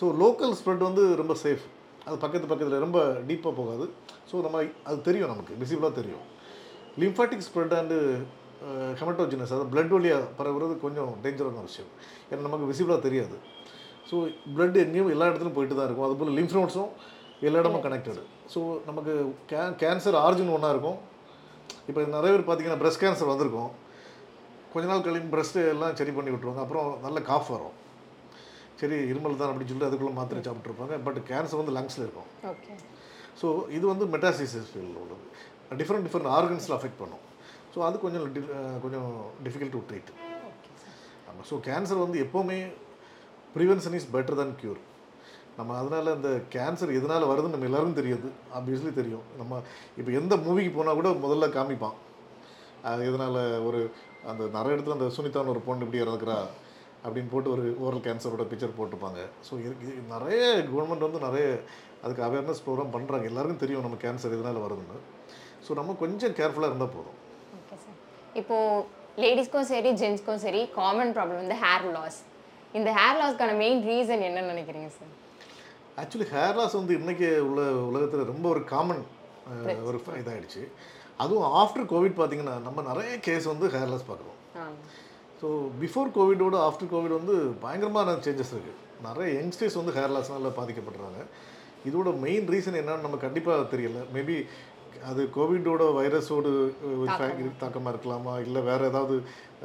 ஸோ 0.00 0.06
லோக்கல் 0.22 0.54
ஸ்ப்ரெட் 0.60 0.84
வந்து 0.88 1.04
ரொம்ப 1.22 1.34
சேஃப் 1.44 1.64
அது 2.06 2.16
பக்கத்து 2.24 2.50
பக்கத்தில் 2.52 2.84
ரொம்ப 2.86 2.98
டீப்பாக 3.30 3.54
போகாது. 3.60 3.86
ஸோ 4.30 4.36
நம்ம 4.46 4.62
அது 4.90 4.98
தெரியும் 5.08 5.32
நமக்கு. 5.32 5.54
விசிபிளாக 5.62 5.94
தெரியும். 6.00 6.24
லிம்ஃபாட்டிக் 7.02 7.44
ஸ்ப்ரெட் 7.48 7.74
அண்டு 7.80 7.98
ஹெமட்டோஜினஸ் 9.00 9.52
அதாவது 9.52 9.70
பிளட் 9.74 9.92
வழியாக 9.96 10.24
பரவுறது 10.38 10.74
கொஞ்சம் 10.84 11.12
டேஞ்சரான 11.24 11.62
விஷயம். 11.68 11.90
ஏன்னா 12.30 12.42
நமக்கு 12.48 12.70
விசிபிளாக 12.72 13.00
தெரியாது. 13.06 13.36
ஸோ 14.08 14.16
blood 14.56 14.74
எங்கேயும் 14.82 15.10
எல்லா 15.14 15.26
இடத்துலையும் 15.30 15.56
போயிட்டு 15.56 15.74
தான் 15.78 15.86
இருக்கும். 15.88 16.06
அதுபோல் 16.06 16.36
லிம்ஃப் 16.38 16.54
நோட்ஸும் 16.58 16.90
எல்லா 17.48 17.60
இடமும் 17.62 17.84
கனெக்டடு 17.84 18.22
ஸோ 18.52 18.60
நமக்கு 18.88 19.12
கே 19.50 19.60
கேன்சர் 19.82 20.16
ஆரிஜின் 20.24 20.54
ஒன்றா 20.56 20.70
இருக்கும். 20.74 20.98
இப்போ 21.88 22.00
நிறைய 22.16 22.30
பேர் 22.34 22.44
பார்த்தீங்கன்னா 22.48 22.80
பிரஸ்ட் 22.82 23.02
கேன்சர் 23.02 23.32
வந்திருக்கும். 23.32 23.70
கொஞ்ச 24.72 24.84
நாள் 24.90 25.04
கழிந்து 25.06 25.32
பிரஸ்ட்டு 25.34 25.62
எல்லாம் 25.74 25.94
சரி 26.00 26.12
பண்ணி 26.16 26.32
விட்ருவாங்க 26.34 26.62
அப்புறம் 26.64 26.88
நல்ல 27.06 27.20
காஃப் 27.30 27.52
வரும். 27.54 27.76
சரி 28.80 28.98
இருமல் 29.12 29.38
தான் 29.40 29.50
அப்படின்னு 29.50 29.70
சொல்லிட்டு 29.70 29.90
அதுக்குள்ளே 29.90 30.14
மாத்திரை 30.18 30.42
சாப்பிட்ருப்பாங்க 30.48 30.96
பட் 31.06 31.18
கேன்சர் 31.30 31.60
வந்து 31.62 31.76
லங்ஸில் 31.78 32.04
இருக்கும். 32.06 32.28
ஸோ 33.40 33.48
இது 33.76 33.84
வந்து 33.92 34.06
மெட்டாசிசிஸ் 34.14 34.70
ஃபீல்டில் 34.72 35.00
உள்ளது. 35.04 35.24
டிஃப்ரெண்ட் 35.80 36.06
டிஃப்ரெண்ட் 36.06 36.30
ஆர்கன்ஸில் 36.36 36.76
அஃபெக்ட் 36.78 37.00
பண்ணும். 37.02 37.24
ஸோ 37.74 37.78
அது 37.88 37.96
கொஞ்சம் 38.04 38.24
கொஞ்சம் 38.84 39.10
டிஃபிகல்ட் 39.46 39.74
டு 39.76 39.82
ட்ரீட் 39.88 40.12
ஆமாம் 41.28 41.46
ஸோ 41.50 41.56
கேன்சர் 41.68 42.04
வந்து 42.04 42.18
எப்போவுமே 42.26 42.60
prevention 43.56 43.96
is 43.98 44.08
better 44.16 44.38
than 44.40 44.50
cure 44.62 44.80
நம்ம 45.58 45.74
அதனால் 45.80 46.14
இந்த 46.18 46.30
கேன்சர் 46.54 46.96
எதனால் 46.98 47.30
வருதுன்னு 47.30 47.54
நம்ம 47.54 47.68
எல்லாருக்கும் 47.68 48.00
தெரியுது. 48.00 48.28
ஆப்வியஸ்லி 48.58 48.92
தெரியும். 49.00 49.24
நம்ம 49.40 49.60
இப்போ 49.98 50.10
எந்த 50.20 50.34
மூவிக்கு 50.46 50.72
போனால் 50.76 50.98
கூட 51.00 51.10
முதல்ல 51.24 51.48
காமிப்பான். 51.56 51.96
அது 52.90 53.08
எதனால் 53.10 53.38
ஒரு 53.68 53.80
அந்த 54.30 54.42
நிறைய 54.56 54.74
இடத்துல 54.76 54.96
அந்த 54.98 55.08
சுனிதான்னு 55.16 55.52
ஒரு 55.54 55.62
பொண்ணு 55.68 55.84
இப்படி 55.86 56.02
இறக்குறா 56.04 56.38
அப்படின்னு 57.04 57.30
போட்டு 57.34 57.52
ஒரு 57.54 57.64
ஓரல் 57.84 58.04
கேன்சரோட 58.06 58.44
பிக்சர் 58.50 58.78
போட்டிருப்பாங்க. 58.78 59.20
ஸோ 59.48 59.52
இது 59.66 59.92
நிறைய 60.14 60.40
கவர்மெண்ட் 60.72 61.06
வந்து 61.06 61.20
நிறைய 61.26 61.44
அதுக்கு 62.04 62.24
அவேர்னஸ் 62.28 62.64
ப்ரோக்ராம் 62.66 62.94
பண்ணுறாங்க 62.96 63.30
எல்லாருக்கும் 63.30 63.62
தெரியும் 63.64 63.86
நம்ம 63.86 63.98
கேன்சர் 64.04 64.36
எதனால் 64.36 64.64
வருதுன்னு. 64.66 64.98
ஸோ 65.66 65.70
நம்ம 65.80 65.96
கொஞ்சம் 66.02 66.34
கேர்ஃபுல்லாக 66.40 66.72
இருந்தால் 66.72 66.94
போதும். 66.96 67.18
இப்போது 68.40 68.64
சார் 68.64 68.88
லேடிஸ்க்கும் 69.22 69.68
சரி 69.72 69.90
ஜென்ஸ்க்கும் 70.02 70.42
சரி 70.44 70.60
காமன் 70.80 71.14
ப்ராப்ளம் 71.16 71.40
வந்து 71.42 71.56
ஹேர் 71.64 71.86
லாஸ் 71.96 72.18
இந்த 72.78 72.90
ஹேர் 72.98 73.18
லாஸ்க்கான 73.20 73.54
மெயின் 73.62 73.80
ரீசன் 73.90 74.22
என்னன்னு 74.26 74.52
நினைக்கிறீங்க 74.54 74.90
சார் 74.98 75.14
ஆக்சுவலி 75.96 76.26
ஹேர் 76.34 76.54
லாஸ் 76.54 76.72
வந்து 76.72 76.98
இன்றைக்கி 76.98 77.38
உள்ள 77.38 77.60
உலகத்தில் 77.70 78.24
ரொம்ப 78.24 78.48
ஒரு 78.48 78.64
காமன் 78.64 79.04
ஒரு 79.84 80.00
ஃப- 80.06 80.18
இதாயிடுச்சு. 80.18 80.62
அதுவும் 81.16 81.52
ஆஃப்டர் 81.52 81.92
கோவிட் 81.92 82.18
பார்த்தீங்கன்னா 82.20 82.62
நம்ம 82.62 82.82
நிறைய 82.82 83.18
கேஸ் 83.18 83.44
வந்து 83.44 83.68
ஹேர் 83.68 83.88
லாஸ் 83.88 84.04
பார்க்குறோம். 84.10 84.58
ஸோ 85.42 85.46
பிஃபோர் 85.80 86.12
கோவிடோட 86.14 86.56
ஆஃப்டர் 86.68 86.92
கோவிட் 86.92 87.18
வந்து 87.18 87.34
பயங்கரமான 87.60 88.12
சேஞ்சஸ் 88.12 88.52
இருக்குது 88.52 88.78
நிறைய 89.02 89.40
யங்ஸ்டர்ஸ் 89.40 89.74
வந்து 89.74 89.92
ஹேர் 89.92 90.14
லாஸ்னால 90.14 90.52
பாதிக்கப்படுறாங்க. 90.56 91.20
இதோட 91.88 92.18
மெயின் 92.18 92.48
ரீசன் 92.48 92.78
என்னன்னு 92.80 93.00
நம்ம 93.00 93.16
கண்டிப்பாக 93.16 93.76
தெரியல. 93.76 94.00
மேபி 94.14 94.46
அது 95.04 95.30
கோவிடோட 95.34 95.82
வைரஸோடு 95.94 96.50
தாக்கமாக 97.58 97.96
இருக்கலாமா? 97.96 98.40
இல்லை 98.40 98.62
வேறு 98.62 98.84
ஏதாவது 98.84 99.22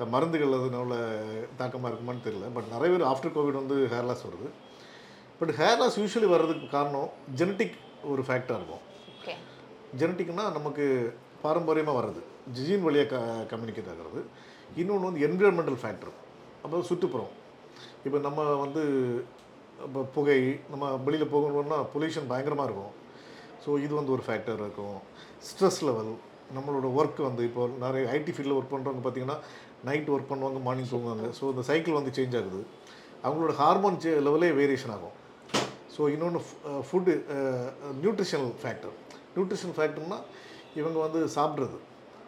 மருந்துகள் 0.09 0.53
அதனால 0.53 1.19
தாக்கமாக 1.57 1.95
இருக்குமான்னு 1.95 2.27
தெரியல. 2.27 2.45
பட் 2.53 2.63
நிறைய 2.71 2.97
பேர் 2.97 3.07
ஆஃப்டர் 3.07 3.37
கோவிட் 3.37 3.63
வந்து 3.63 3.87
ஹேர் 3.91 4.03
லாஸ் 4.03 4.23
வருது. 4.27 4.49
பட் 5.39 5.53
ஹேர் 5.59 5.79
லாஸ் 5.81 5.97
யூஸ்வலி 6.01 6.27
வர்றதுக்கு 6.33 6.67
காரணம் 6.75 7.09
ஜெனட்டிக் 7.39 7.77
ஒரு 8.11 8.21
ஃபேக்டாக 8.27 8.59
இருக்கும். 8.59 8.83
ஓகே 9.19 9.33
ஜெனட்டிக்னா 9.99 10.43
நமக்கு 10.57 10.85
பாரம்பரியமாக 11.45 11.97
வர்றது. 11.99 12.21
ஜீன் 12.57 12.85
வழியாக 12.87 13.09
க 13.13 13.47
கம்யூனிகேட் 13.51 13.89
ஆகிறது. 13.93 14.21
இன்னொன்று 14.81 15.07
வந்து 15.07 15.23
என்விரான்மெண்டல் 15.27 15.79
ஃபேக்டர் 15.81 16.13
அப்போ 16.63 16.83
சுற்றுப்புறம். 16.91 17.31
இப்போ 18.05 18.17
நம்ம 18.27 18.43
வந்து 18.63 18.83
இப்போ 19.85 20.01
புகை 20.15 20.39
நம்ம 20.73 20.91
வெளியில் 21.07 21.31
போகணும்னா 21.33 21.79
பொல்யூஷன் 21.93 22.29
பயங்கரமாக 22.31 22.67
இருக்கும். 22.69 22.93
ஸோ 23.63 23.69
இது 23.85 23.93
வந்து 23.99 24.13
ஒரு 24.15 24.23
ஃபேக்டர் 24.27 24.61
இருக்கும். 24.63 24.97
ஸ்ட்ரெஸ் 25.49 25.81
லெவல் 25.87 26.13
நம்மளோட 26.55 26.87
ஒர்க் 26.99 27.19
வந்து 27.27 27.43
இப்போ 27.49 27.63
நிறைய 27.83 28.03
ஐடி 28.17 28.33
ஃபீல்டில் 28.35 28.57
ஒர்க் 28.57 28.73
பண்ணுறவங்க 28.73 29.03
பார்த்தீங்கன்னா 29.05 29.37
நைட் 29.89 30.09
ஒர்க் 30.15 30.31
பண்ணுவாங்க 30.31 30.59
மார்னிங் 30.67 30.91
தூங்குவாங்க. 30.93 31.27
ஸோ 31.37 31.43
இந்த 31.53 31.63
சைக்கிள் 31.69 31.99
வந்து 31.99 32.15
சேஞ்ச் 32.17 32.37
ஆகுது. 32.39 32.61
அவங்களோட 33.25 33.53
ஹார்மோன் 33.61 33.97
லெவலே 34.27 34.49
வேரியேஷன் 34.61 34.95
ஆகும். 34.95 35.15
ஸோ 35.95 36.01
இன்னொன்று 36.13 36.39
ஃபுட்டு 36.87 37.13
நியூட்ரிஷனல் 38.03 38.53
ஃபேக்டர் 38.61 38.95
நியூட்ரிஷன் 39.35 39.75
ஃபேக்டர்னா 39.77 40.19
இவங்க 40.79 40.97
வந்து 41.05 41.19
சாப்பிட்றது. 41.35 41.77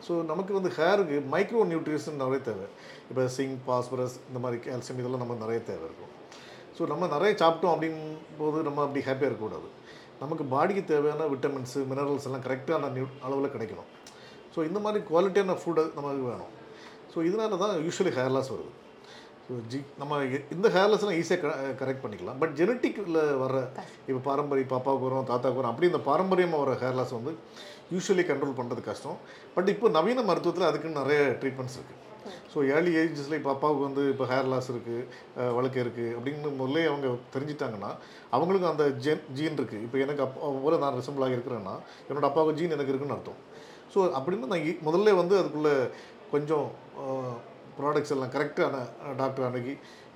ஸோ 0.06 0.14
நமக்கு 0.32 0.52
வந்து 0.58 0.72
ஹேருக்கு 0.78 1.18
மைக்ரோ 1.34 1.62
நியூட்ரிஷன் 1.72 2.22
நிறைய 2.24 2.40
தேவை. 2.50 2.68
இப்போ 3.10 3.24
சிங்க் 3.38 3.58
பாஸ்பரஸ் 3.70 4.16
இந்த 4.30 4.40
மாதிரி 4.44 4.58
கால்சியம் 4.66 5.00
இதெல்லாம் 5.02 5.24
நமக்கு 5.24 5.46
நிறைய 5.46 5.60
தேவை 5.70 5.84
இருக்கும். 5.90 6.14
ஸோ 6.78 6.88
நம்ம 6.92 7.08
நிறைய 7.16 7.32
சாப்பிட்டோம் 7.42 7.74
அப்படின் 7.76 8.00
போது 8.40 8.58
நம்ம 8.68 8.82
அப்படி 8.86 9.04
ஹாப்பியாக 9.08 9.30
இருக்கக்கூடாது. 9.32 9.70
நமக்கு 10.24 10.44
பாடிக்கு 10.54 10.84
தேவையான 10.92 11.26
விட்டமின்ஸு 11.34 11.80
மினரல்ஸ் 11.92 12.28
எல்லாம் 12.30 12.46
கரெக்டான 12.48 12.92
நியூ 12.98 13.08
அளவில் 13.28 13.54
கிடைக்கணும். 13.56 13.90
ஸோ 14.54 14.60
இந்த 14.70 14.80
மாதிரி 14.86 15.02
குவாலிட்டியான 15.10 15.56
ஃபுட்டு 15.62 15.84
நமக்கு 15.98 16.24
வேணும். 16.32 16.52
ஸோ 17.14 17.18
இதனால 17.30 17.58
தான் 17.64 17.74
யூஸ்வலி 17.88 18.14
ஹேர் 18.18 18.36
லாஸ் 18.36 18.54
வருது. 18.54 18.72
ஸோ 19.48 19.58
ஜி 19.70 19.80
நம்ம 20.00 20.14
இந்த 20.54 20.68
ஹேர்லெஸ்லாம் 20.74 21.18
ஈஸியாக 21.20 21.52
கரெக்ட் 21.80 22.02
பண்ணிக்கலாம். 22.04 22.40
பட் 22.40 22.54
ஜெனட்டிக்கில் 22.58 23.14
வர 23.42 23.54
இப்போ 24.08 24.22
பாரம்பரிய 24.26 24.66
பாப்பாவுக்கு 24.72 25.08
வரும் 25.08 25.30
தாத்தாவுக்கு 25.30 25.62
வரும் 25.62 25.72
அப்படி 25.72 25.88
இந்த 25.88 26.02
பாரம்பரியமாக 26.08 26.64
வர 26.64 26.74
ஹேர்லாஸ் 26.82 27.14
வந்து 27.18 27.32
யூஸ்வலி 27.94 28.24
கண்ட்ரோல் 28.28 28.58
பண்ணுறது 28.58 28.82
கஷ்டம். 28.84 29.18
பட் 29.56 29.70
இப்போ 29.74 29.90
நவீன 29.98 30.26
மருத்துவத்தில் 30.30 30.70
அதுக்குன்னு 30.70 31.02
நிறைய 31.02 31.22
ட்ரீட்மெண்ட்ஸ் 31.42 31.78
இருக்குது 31.80 32.04
ஸோ 32.54 32.64
ஏர்லி 32.72 32.94
ஏஜஸில் 33.00 33.38
இப்போ 33.38 33.52
அப்பாவுக்கு 33.54 33.84
வந்து 33.86 34.04
இப்போ 34.14 34.26
ஹேர் 34.26 34.50
லாஸ் 34.52 34.70
இருக்குது 34.72 35.04
வழக்கு 35.58 35.80
இருக்குது 35.84 36.16
அப்படின்னு 36.16 36.50
முதல்ல 36.60 36.84
அவங்க 36.88 37.08
தெரிஞ்சிட்டாங்கன்னா 37.36 37.92
அவங்களுக்கும் 38.32 38.74
அந்த 38.74 38.86
ஜென் 39.06 39.26
ஜீன் 39.34 39.58
இருக்குது 39.58 39.84
இப்போ 39.86 39.98
எனக்கு 39.98 40.24
அப்பா 40.24 40.50
போல 40.64 40.78
நான் 40.78 40.98
ரிசம்பிளாக 41.00 41.36
இருக்கிறேன்னா 41.36 41.76
என்னோடய 42.08 42.30
அப்பாவுக்கு 42.30 42.60
ஜீன் 42.60 42.76
எனக்கு 42.76 42.94
இருக்குன்னு 42.94 43.18
அர்த்தம். 43.18 43.40
ஸோ 43.94 44.00
அப்படின்னு 44.18 44.52
நான் 44.52 44.66
இ- 44.68 44.80
முதல்ல 44.88 45.14
வந்து 45.16 45.38
அதுக்குள்ளே 45.42 45.76
கொஞ்சம் 46.32 46.68
ப்ராடக்ட்ஸ் 47.80 48.14
எல்லாம் 48.16 48.34
கரெக்டான 48.36 48.76
டாக்டர் 49.22 49.48
அணுகி 49.50 49.74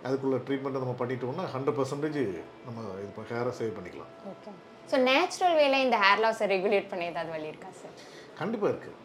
அதுக்குள்ள 0.08 0.38
ட்ரீட்மெண்ட்டை 0.48 0.82
நம்ம 0.84 0.96
பண்ணிட்டோம்னா 1.01 1.46
ஹண்ட்ரட் 1.53 1.77
பர்சன்டேஜ் 1.80 2.22
நம்ம 2.68 2.86
இது 3.03 3.25
ஹேரை 3.32 3.51
சேவ் 3.60 3.75
பண்ணிக்கலாம். 3.77 4.12
ஓகே 4.32 4.51
ஸோ 4.91 4.98
நேச்சுரல் 5.10 5.56
வேல 5.62 5.80
இந்த 5.86 5.98
ஹேர் 6.03 6.22
லாஸை 6.24 6.48
ரெகுலேட் 6.53 6.89
பண்ண 6.91 7.03
ஏதாவது 7.12 7.32
வழி 7.36 7.48
இருக்கா 7.51 7.70
சார் 7.82 7.94
கண்டிப்பாக 8.39 8.72
இருக்குது 8.74 8.98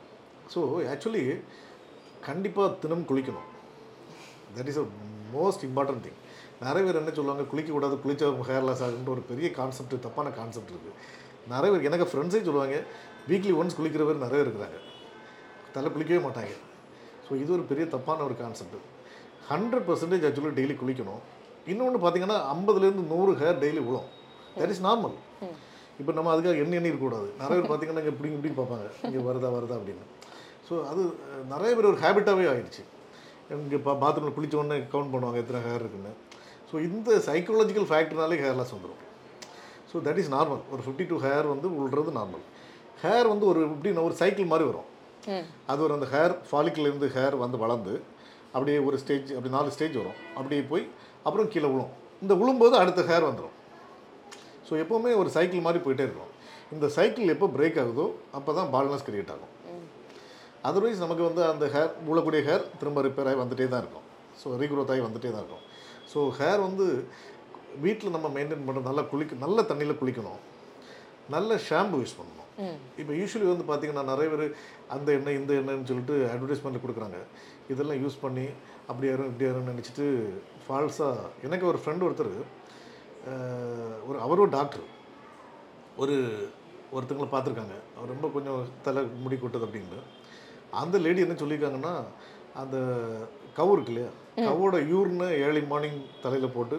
ஸோ 0.53 0.61
ஆக்சுவலி 0.93 1.25
கண்டிப்பாக 2.29 2.69
தினம் 2.85 3.05
குளிக்கணும். 3.11 3.49
That 4.57 4.71
is 4.73 4.81
a 4.85 4.87
most 5.37 5.65
important 5.69 6.05
thing 6.07 6.21
நிறைய 6.65 6.83
பேர் 6.87 6.99
என்ன 7.01 7.13
சொல்லுவாங்க 7.19 7.45
குளிக்கக்கூடாது 7.53 7.97
குளிச்சா 8.05 8.29
ஹேர் 8.51 8.67
லாஸ் 8.69 8.85
ஆகுன்ற 8.87 9.11
ஒரு 9.17 9.25
பெரிய 9.31 9.49
கான்செப்ட் 9.59 9.95
தப்பான 10.07 10.31
கான்செப்ட் 10.39 10.73
இருக்குது 10.75 10.97
நிறைய 11.53 11.71
பேர் 11.73 11.89
எனக்கு 11.89 12.07
ஃப்ரெண்ட்ஸே 12.11 12.41
சொல்லுவாங்க 12.49 12.79
வீக்லி 13.31 13.53
ஒன்ஸ் 13.61 13.77
குளிக்கிற 13.79 14.05
பேர் 14.09 14.25
நிறைய 14.25 14.45
இருக்கிறாங்க. 14.47 14.79
தலை 15.75 15.89
குளிக்கவே 15.95 16.21
மாட்டாங்க. 16.27 16.55
ஸோ 17.27 17.33
இது 17.43 17.51
ஒரு 17.57 17.65
பெரிய 17.71 17.85
தப்பான 17.95 18.25
ஒரு 18.29 18.35
கான்செப்ட் 18.43 18.77
ஹண்ட்ரட் 19.51 19.87
பர்சன்டேஜ் 19.89 20.27
ஆக்சுவலாக 20.27 20.57
டெய்லி 20.59 20.75
குளிக்கணும். 20.83 21.23
இன்னொன்று 21.73 21.99
பார்த்தீங்கன்னா 22.03 22.37
ஐம்பதுலேருந்து 22.55 23.05
நூறு 23.13 23.33
ஹேர் 23.41 23.63
டெய்லி 23.65 23.81
விழும் 23.87 24.11
தட் 24.59 24.73
இஸ் 24.75 24.85
நார்மல் 24.89 25.17
இப்போ 26.01 26.13
நம்ம 26.17 26.31
அதுக்காக 26.33 26.61
எண்ணி 26.63 26.77
எண்ணி 26.79 26.91
இருக்கக்கூடாது. 26.91 27.29
நிறைய 27.43 27.57
பேர் 27.59 27.69
பார்த்தீங்கன்னா 27.71 28.03
இங்கே 28.03 28.13
இப்படி 28.15 28.29
இப்படி 28.37 28.51
பார்ப்பாங்க. 28.59 28.87
இங்கே 29.07 29.21
வருதா 29.29 29.49
வருதா 29.57 29.77
அப்படின்னு. 29.79 30.05
ஸோ 30.67 30.75
அது 30.91 31.03
நிறைய 31.53 31.71
பேர் 31.77 31.91
ஒரு 31.93 32.01
ஹேபிட்டாகவே 32.05 32.47
ஆயிடுச்சு. 32.53 32.83
இங்கே 33.57 33.79
பா 33.87 33.93
பாத்ரூமில் 34.03 34.37
குளிச்ச 34.37 34.55
உடனே 34.61 34.77
கவுண்ட் 34.93 35.13
பண்ணுவாங்க 35.15 35.39
எத்தனை 35.43 35.61
ஹேர் 35.67 35.83
இருக்குன்னு. 35.83 36.13
ஸோ 36.71 36.75
இந்த 36.89 37.19
சைக்காலஜிக்கல் 37.29 37.89
ஃபேக்டர்னாலே 37.91 38.39
ஹேர் 38.45 38.59
லாஸ் 38.61 38.75
வந்துடும் 38.77 39.03
ஸோ 39.91 40.03
தட் 40.07 40.21
இஸ் 40.23 40.33
நார்மல் 40.37 40.63
ஒரு 40.75 40.83
ஃபிஃப்டி 40.87 41.07
டூ 41.11 41.19
ஹேர் 41.27 41.47
வந்து 41.55 41.69
உள்றது 41.81 42.13
நார்மல் 42.19 42.45
ஹேர் 43.05 43.29
வந்து 43.33 43.47
ஒரு 43.53 43.61
எப்படின்னா 43.67 44.05
ஒரு 44.09 44.17
சைக்கிள் 44.23 44.53
மாதிரி 44.53 44.67
வரும். 44.71 44.89
அது 45.71 45.81
ஒரு 45.87 45.93
அந்த 45.97 46.07
ஹேர் 46.15 46.35
ஃபாலிக்கிலேருந்து 46.49 47.09
ஹேர் 47.17 47.37
வந்து 47.45 47.57
வளர்ந்து 47.65 47.95
அப்படியே 48.55 48.79
ஒரு 48.89 48.97
ஸ்டேஜ் 49.03 49.31
அப்படி 49.37 49.51
நாலு 49.57 49.75
ஸ்டேஜ் 49.77 49.97
வரும். 50.01 50.19
அப்படியே 50.39 50.63
போய் 50.71 50.85
அப்புறம் 51.27 51.49
கீழே 51.55 51.69
விழும். 51.73 51.93
இந்த 52.25 52.35
விழும்போது 52.41 52.75
அடுத்த 52.83 53.01
ஹேர் 53.11 53.29
வந்துடும் 53.29 53.55
ஸோ 54.69 54.73
எப்போவுமே 54.83 55.11
ஒரு 55.23 55.31
சைக்கிள் 55.37 55.65
மாதிரி 55.67 55.81
போயிட்டே 55.85 56.05
இருக்கும். 56.07 56.33
இந்த 56.75 56.87
சைக்கிள் 56.97 57.33
எப்போ 57.35 57.47
பிரேக் 57.57 57.79
ஆகுதோ 57.83 58.07
அப்போ 58.37 58.51
தான் 58.59 58.71
பால்னஸ் 58.75 59.07
கிரியேட் 59.09 59.33
ஆகும். 59.35 59.53
அதர்வைஸ் 60.69 61.03
நமக்கு 61.05 61.25
வந்து 61.29 61.43
அந்த 61.51 61.65
ஹேர் 61.75 61.93
விழக்கூடிய 62.07 62.41
ஹேர் 62.49 62.65
திரும்ப 62.81 63.03
ரிப்பேர் 63.07 63.29
ஆகி 63.31 63.39
வந்துட்டே 63.43 63.69
தான் 63.73 63.83
இருக்கும். 63.85 64.07
ஸோ 64.41 64.57
ரீக்ரோத் 64.63 64.93
ஆகி 64.95 65.03
வந்துட்டே 65.07 65.31
தான் 65.35 65.43
இருக்கும். 65.45 65.65
ஸோ 66.13 66.19
ஹேர் 66.39 66.61
வந்து 66.69 66.87
வீட்டில் 67.85 68.15
நம்ம 68.17 68.29
மெயின்டைன் 68.37 68.67
பண்ணுறது 68.67 68.89
நல்லா 68.91 69.05
குளிக்க 69.13 69.43
நல்ல 69.45 69.63
தண்ணியில் 69.71 70.01
குளிக்கணும். 70.01 70.41
நல்ல 71.37 71.61
ஷாம்பு 71.69 72.01
யூஸ் 72.03 72.19
பண்ணணும். 72.19 72.46
இப்போ 73.01 73.13
யூஸ்வலி 73.21 73.47
வந்து 73.53 73.65
பார்த்தீங்கன்னா 73.71 74.05
நிறைய 74.11 74.27
பேர் 74.33 74.45
அந்த 74.95 75.09
எண்ணெய் 75.19 75.39
இந்த 75.41 75.53
எண்ணெய்னு 75.61 75.89
சொல்லிட்டு 75.91 76.15
அட்வர்டைஸ்மெண்ட் 76.33 76.83
கொடுக்குறாங்க. 76.85 77.19
இதெல்லாம் 77.73 78.01
யூஸ் 78.03 78.23
பண்ணி 78.25 78.45
அப்படி 78.91 79.07
யாரும் 79.11 79.29
இப்படி 79.31 79.47
யாரும் 79.49 79.71
நினச்சிட்டு 79.73 80.07
ஃபால்ஸாக 80.67 81.27
எனக்கு 81.47 81.69
ஒரு 81.71 81.79
ஃப்ரெண்ட் 81.83 82.05
ஒருத்தர் 82.07 82.33
ஒரு 84.09 84.19
அவரும் 84.27 84.55
டாக்டர் 84.57 84.85
ஒரு 86.03 86.17
ஒருத்தங்களை 86.97 87.29
பார்த்துருக்காங்க. 87.33 87.77
அவர் 87.97 88.13
ரொம்ப 88.15 88.27
கொஞ்சம் 88.37 88.61
தலை 88.87 89.03
முடி 89.25 89.37
கொட்டுது 89.37 89.67
அப்படின்னு. 89.67 90.01
அந்த 90.83 90.97
லேடி 91.05 91.25
என்ன 91.25 91.37
சொல்லியிருக்காங்கன்னா 91.41 91.95
அந்த 92.63 92.77
கவு 93.59 93.73
இருக்கு 93.75 93.93
இல்லையா? 93.93 94.11
கவோட 94.49 94.77
யூர்னு 94.93 95.27
ஏர்லி 95.45 95.63
மார்னிங் 95.73 95.99
தலையில் 96.25 96.55
போட்டு 96.57 96.77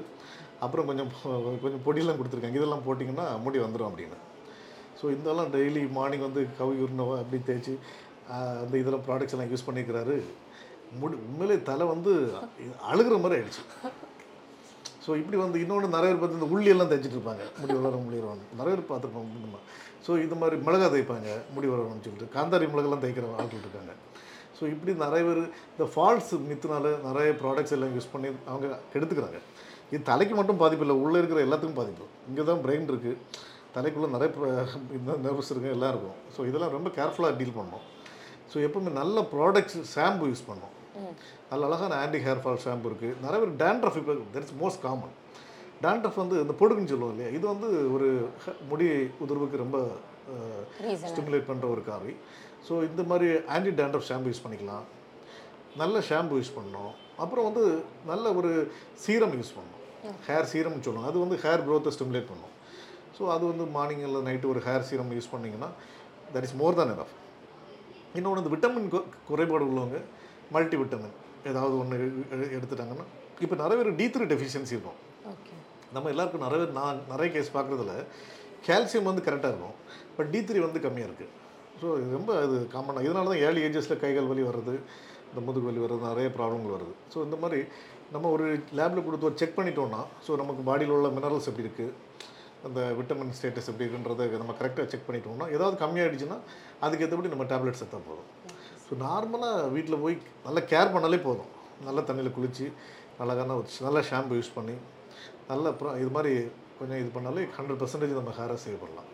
அப்புறம் 0.65 0.88
கொஞ்சம் 0.89 1.12
கொஞ்சம் 1.63 1.84
பொடியெல்லாம் 1.88 2.19
கொடுத்துருக்காங்க. 2.19 2.60
இதெல்லாம் 2.62 2.86
போட்டிங்கன்னா 2.88 3.27
முடி 3.46 3.60
வந்துடும் 3.65 3.89
அப்படின்னு. 3.89 4.17
ஸோ 5.00 5.06
இதெல்லாம் 5.16 5.51
டெய்லி 5.56 5.82
மார்னிங் 5.98 6.25
வந்து 6.27 6.42
கவி 6.60 6.75
உருணவா 6.86 7.16
அப்படி 7.22 7.39
தேய்ச்சி 7.50 7.74
அந்த 8.62 8.74
இதெல்லாம் 8.82 9.06
ப்ராடக்ட்ஸ் 9.08 9.36
எல்லாம் 9.36 9.51
யூஸ் 9.51 9.68
பண்ணிக்கிறாரு. 9.68 10.16
முடி 11.00 11.16
உண்மையிலே 11.25 11.56
தலை 11.70 11.86
வந்து 11.94 12.12
அழுகிற 12.92 13.16
மாதிரி 13.24 13.38
ஆயிடுச்சு. 13.38 13.63
ஸோ 15.06 15.12
இப்படி 15.22 15.38
வந்து 15.44 15.58
இன்னொன்று 15.63 15.88
நிறைய 15.96 16.10
பேர் 16.12 16.22
பார்த்து 16.22 16.39
இந்த 16.39 16.50
உள்ளியெல்லாம் 16.54 16.89
தைச்சிட்டு 16.92 17.18
இருப்பாங்க. 17.18 17.44
முடி 17.60 17.74
வளர 17.80 17.98
முடியறவன் 18.06 18.42
நிறைய 18.60 18.74
பேர் 18.77 18.89
பார்த்துருப்போம் 18.92 19.30
நம்ம 19.44 19.60
ஸோ 20.06 20.13
இது 20.25 20.36
மாதிரி 20.42 20.58
மிளகா 20.66 20.88
தைப்பாங்க 20.94 21.30
முடி 21.56 21.68
வளரணும்னு 21.72 22.06
சொல்லிட்டு. 22.06 22.27
காந்தாரி 22.36 22.66
மிளகெல்லாம் 22.74 23.04
தைக்கிற 23.06 23.30
ஆட்கள் 23.42 23.63
இருக்காங்க. 23.66 23.94
ஸோ 24.58 24.63
இப்படி 24.74 24.92
நிறைய 25.06 25.22
பேர் 25.27 25.42
இந்த 25.74 25.86
ஃபால்ஸ் 25.94 26.32
மித்துனால 26.50 26.94
நிறைய 27.08 27.32
ப்ராடக்ட்ஸ் 27.42 27.75
எல்லாம் 27.77 27.94
யூஸ் 27.98 28.12
பண்ணி 28.13 28.30
அவங்க 28.51 28.68
கெடுத்துக்கிறாங்க. 28.94 29.39
இது 29.92 30.01
தலைக்கு 30.12 30.36
மட்டும் 30.39 30.62
பாதிப்பு 30.63 30.86
இல்லை 30.86 30.98
உள்ளே 31.04 31.20
இருக்கிற 31.22 31.42
எல்லாத்துக்கும் 31.48 31.80
பாதிப்பு. 31.82 32.06
இங்கே 32.30 32.46
தான் 32.50 32.63
பிரெயின் 32.66 32.89
இருக்குது 32.94 33.20
தலைக்குள்ளே 33.77 34.10
நிறைய 34.13 34.29
நர்வஸ் 35.25 35.51
இருக்குது 35.51 35.75
எல்லாம் 35.75 35.93
இருக்கும். 35.93 36.17
ஸோ 36.36 36.48
இதெல்லாம் 36.50 36.75
ரொம்ப 36.75 36.89
கேர்ஃபுல்லாக 36.98 37.38
டீல் 37.39 37.57
பண்ணணும் 37.57 37.86
ஸோ 38.51 38.57
எப்பவுமே 38.65 38.91
நல்ல 39.00 39.22
ப்ராடக்ட்ஸ் 39.31 39.77
ஷாம்பு 39.93 40.27
யூஸ் 40.29 40.48
பண்ணணும் 40.48 40.74
நல்ல 41.51 41.63
அழகான 41.67 41.96
ஆன்டி 42.03 42.19
ஹேர் 42.25 42.41
ஃபால் 42.43 42.62
ஷாம்பு 42.63 42.88
இருக்குது 42.89 43.17
நிறைய 43.24 43.39
பேர் 43.41 43.55
டேண்ட்ரஃப் 43.62 43.98
இப்போ 44.01 44.13
தட்ஸ் 44.34 44.55
மோஸ்ட் 44.62 44.81
காமன் 44.81 45.13
டேண்ட்ரஃப் 45.84 46.19
வந்து 46.22 46.36
இந்த 46.43 46.53
பொடுகுன்னு 46.60 46.91
சொல்லுவோம் 46.91 47.13
இல்லையா? 47.13 47.29
இது 47.38 47.46
வந்து 47.48 47.67
ஒரு 47.96 48.07
ஹ- 48.43 48.57
முடி 48.69 48.88
உதிர்வுக்கு 49.24 49.57
ரொம்ப 49.57 49.77
ஸ்டிமுலேட் 51.10 51.50
பண்ணுற 51.50 51.65
ஒரு 51.69 51.84
காரி. 51.84 52.13
ஸோ 52.67 52.74
இந்த 52.88 53.01
மாதிரி 53.03 53.27
ஆன்டி 53.48 53.72
டேண்ட்ரஃப் 53.79 54.07
ஷாம்பு 54.10 54.29
யூஸ் 54.31 54.43
பண்ணிக்கலாம். 54.46 54.86
நல்ல 55.75 56.00
ஷாம்பு 56.10 56.39
யூஸ் 56.39 56.55
பண்ணணும் 56.55 56.93
அப்புறம் 57.17 57.48
வந்து 57.50 57.63
நல்ல 58.05 58.34
ஒரு 58.34 58.51
சீரம் 59.03 59.36
யூஸ் 59.39 59.55
பண்ணணும் 59.57 59.84
ஹேர் 60.27 60.50
சீரம்னு 60.51 60.86
சொல்லுவோம் 60.88 61.10
அது 61.10 61.19
வந்து 61.19 61.38
ஹேர் 61.43 61.63
க்ரோத்தை 61.67 61.91
ஸ்டிமுலேட் 61.96 62.29
பண்ணும். 62.31 62.53
ஸோ 63.17 63.24
அது 63.36 63.43
வந்து 63.51 63.65
மார்னிங் 63.77 64.03
இல்லை 64.07 64.19
நைட்டு 64.27 64.51
ஒரு 64.53 64.62
ஹேர் 64.67 64.88
சீரம் 64.89 65.13
யூஸ் 65.17 65.31
பண்ணிங்கன்னா 65.33 65.69
that 66.33 66.45
is 66.47 66.57
more 66.62 66.77
than 66.79 66.89
enough. 66.95 67.13
இன்னொன்று 68.17 68.41
இந்த 68.41 68.51
விட்டமின் 68.53 68.89
குறைபாடு 69.29 69.65
உள்ளவங்க 69.69 69.97
மல்டி 70.55 70.77
விட்டமின் 70.81 71.15
ஏதாவது 71.50 71.74
ஒன்று 71.81 71.97
எடுத்துட்டாங்கன்னா 72.57 73.05
இப்போ 73.43 73.55
நிறைய 73.63 73.75
பேர் 73.79 73.97
டி 74.00 74.05
த்ரீ 74.13 74.25
டெஃபிஷியன்சி 74.33 74.74
இருக்கும். 74.75 75.00
ஓகே 75.33 75.55
நம்ம 75.95 76.09
எல்லாருக்கும் 76.13 76.45
நிறைய 76.45 76.59
பேர் 76.62 76.77
நான் 76.79 77.01
நிறைய 77.12 77.27
கேஸ் 77.36 77.51
பார்க்குறதுல 77.57 77.93
கால்சியம் 78.67 79.09
வந்து 79.09 79.25
கரெக்டாக 79.27 79.51
இருக்கும் 79.53 79.75
பட் 80.15 80.29
டி 80.33 80.39
த்ரீ 80.47 80.59
வந்து 80.67 80.79
கம்மியாக 80.86 81.09
இருக்குது 81.09 81.33
ஸோ 81.81 81.88
இது 82.01 82.09
ரொம்ப 82.19 82.31
அது 82.45 82.55
காமனாக 82.75 83.05
இதனால 83.07 83.29
தான் 83.31 83.43
ஏர்லி 83.47 83.62
ஏஜஸில் 83.67 84.01
கைகால் 84.03 84.31
வலி 84.31 84.43
வர்றது 84.50 84.74
இந்த 85.29 85.41
முதுகு 85.47 85.69
வலி 85.69 85.81
வர்றது 85.83 86.09
நிறைய 86.12 86.27
ப்ராப்ளங்கள் 86.38 86.75
வருது. 86.77 86.93
ஸோ 87.13 87.17
இந்த 87.27 87.38
மாதிரி 87.43 87.59
நம்ம 88.15 88.29
ஒரு 88.36 88.45
லேபில் 88.79 89.05
கொடுத்து 89.07 89.38
செக் 89.41 89.57
பண்ணிட்டோம்னா 89.57 90.01
ஸோ 90.25 90.38
நமக்கு 90.41 90.63
பாடியில் 90.69 90.95
உள்ள 90.97 91.09
மினரல்ஸ் 91.17 91.50
எப்படி 91.51 91.65
இருக்குது 91.67 91.93
அந்த 92.67 92.79
விட்டமின் 92.99 93.35
ஸ்டேட்டஸ் 93.37 93.69
எப்படி 93.71 93.85
இருக்குன்றதை 93.85 94.25
நம்ம 94.43 94.55
கரெக்டாக 94.59 94.85
செக் 94.91 95.07
பண்ணிட்டோம்னா 95.07 95.47
ஏதாவது 95.55 95.75
கம்மியாயிடுச்சுன்னா 95.83 96.37
அதுக்கு 96.85 97.03
ஏற்றபடி 97.05 97.33
நம்ம 97.33 97.47
டேப்லெட்ஸ் 97.51 97.83
எடுத்தால் 97.83 98.07
போதும். 98.09 98.29
ஸோ 98.85 98.95
நார்மலாக 99.05 99.69
வீட்டில் 99.75 100.01
போய் 100.03 100.15
நல்லா 100.45 100.61
கேர் 100.71 100.93
பண்ணாலே 100.95 101.19
போதும். 101.27 101.51
நல்ல 101.87 102.01
தண்ணியில் 102.09 102.35
குளித்து 102.37 102.67
அழகான 103.23 103.55
ஒரு 103.59 103.67
நல்ல 103.87 103.99
ஷாம்பு 104.09 104.37
யூஸ் 104.39 104.55
பண்ணி 104.57 104.75
நல்ல 105.51 105.65
அப்புறம் 105.73 105.95
இது 106.03 106.11
மாதிரி 106.17 106.33
கொஞ்சம் 106.79 106.99
இது 107.03 107.09
பண்ணாலே 107.15 107.43
ஹண்ட்ரட் 107.57 107.79
பர்சன்டேஜ் 107.81 108.19
நம்ம 108.19 108.33
ஹேரை 108.39 108.57
சேவ் 108.65 108.81
பண்ணலாம். 108.83 109.07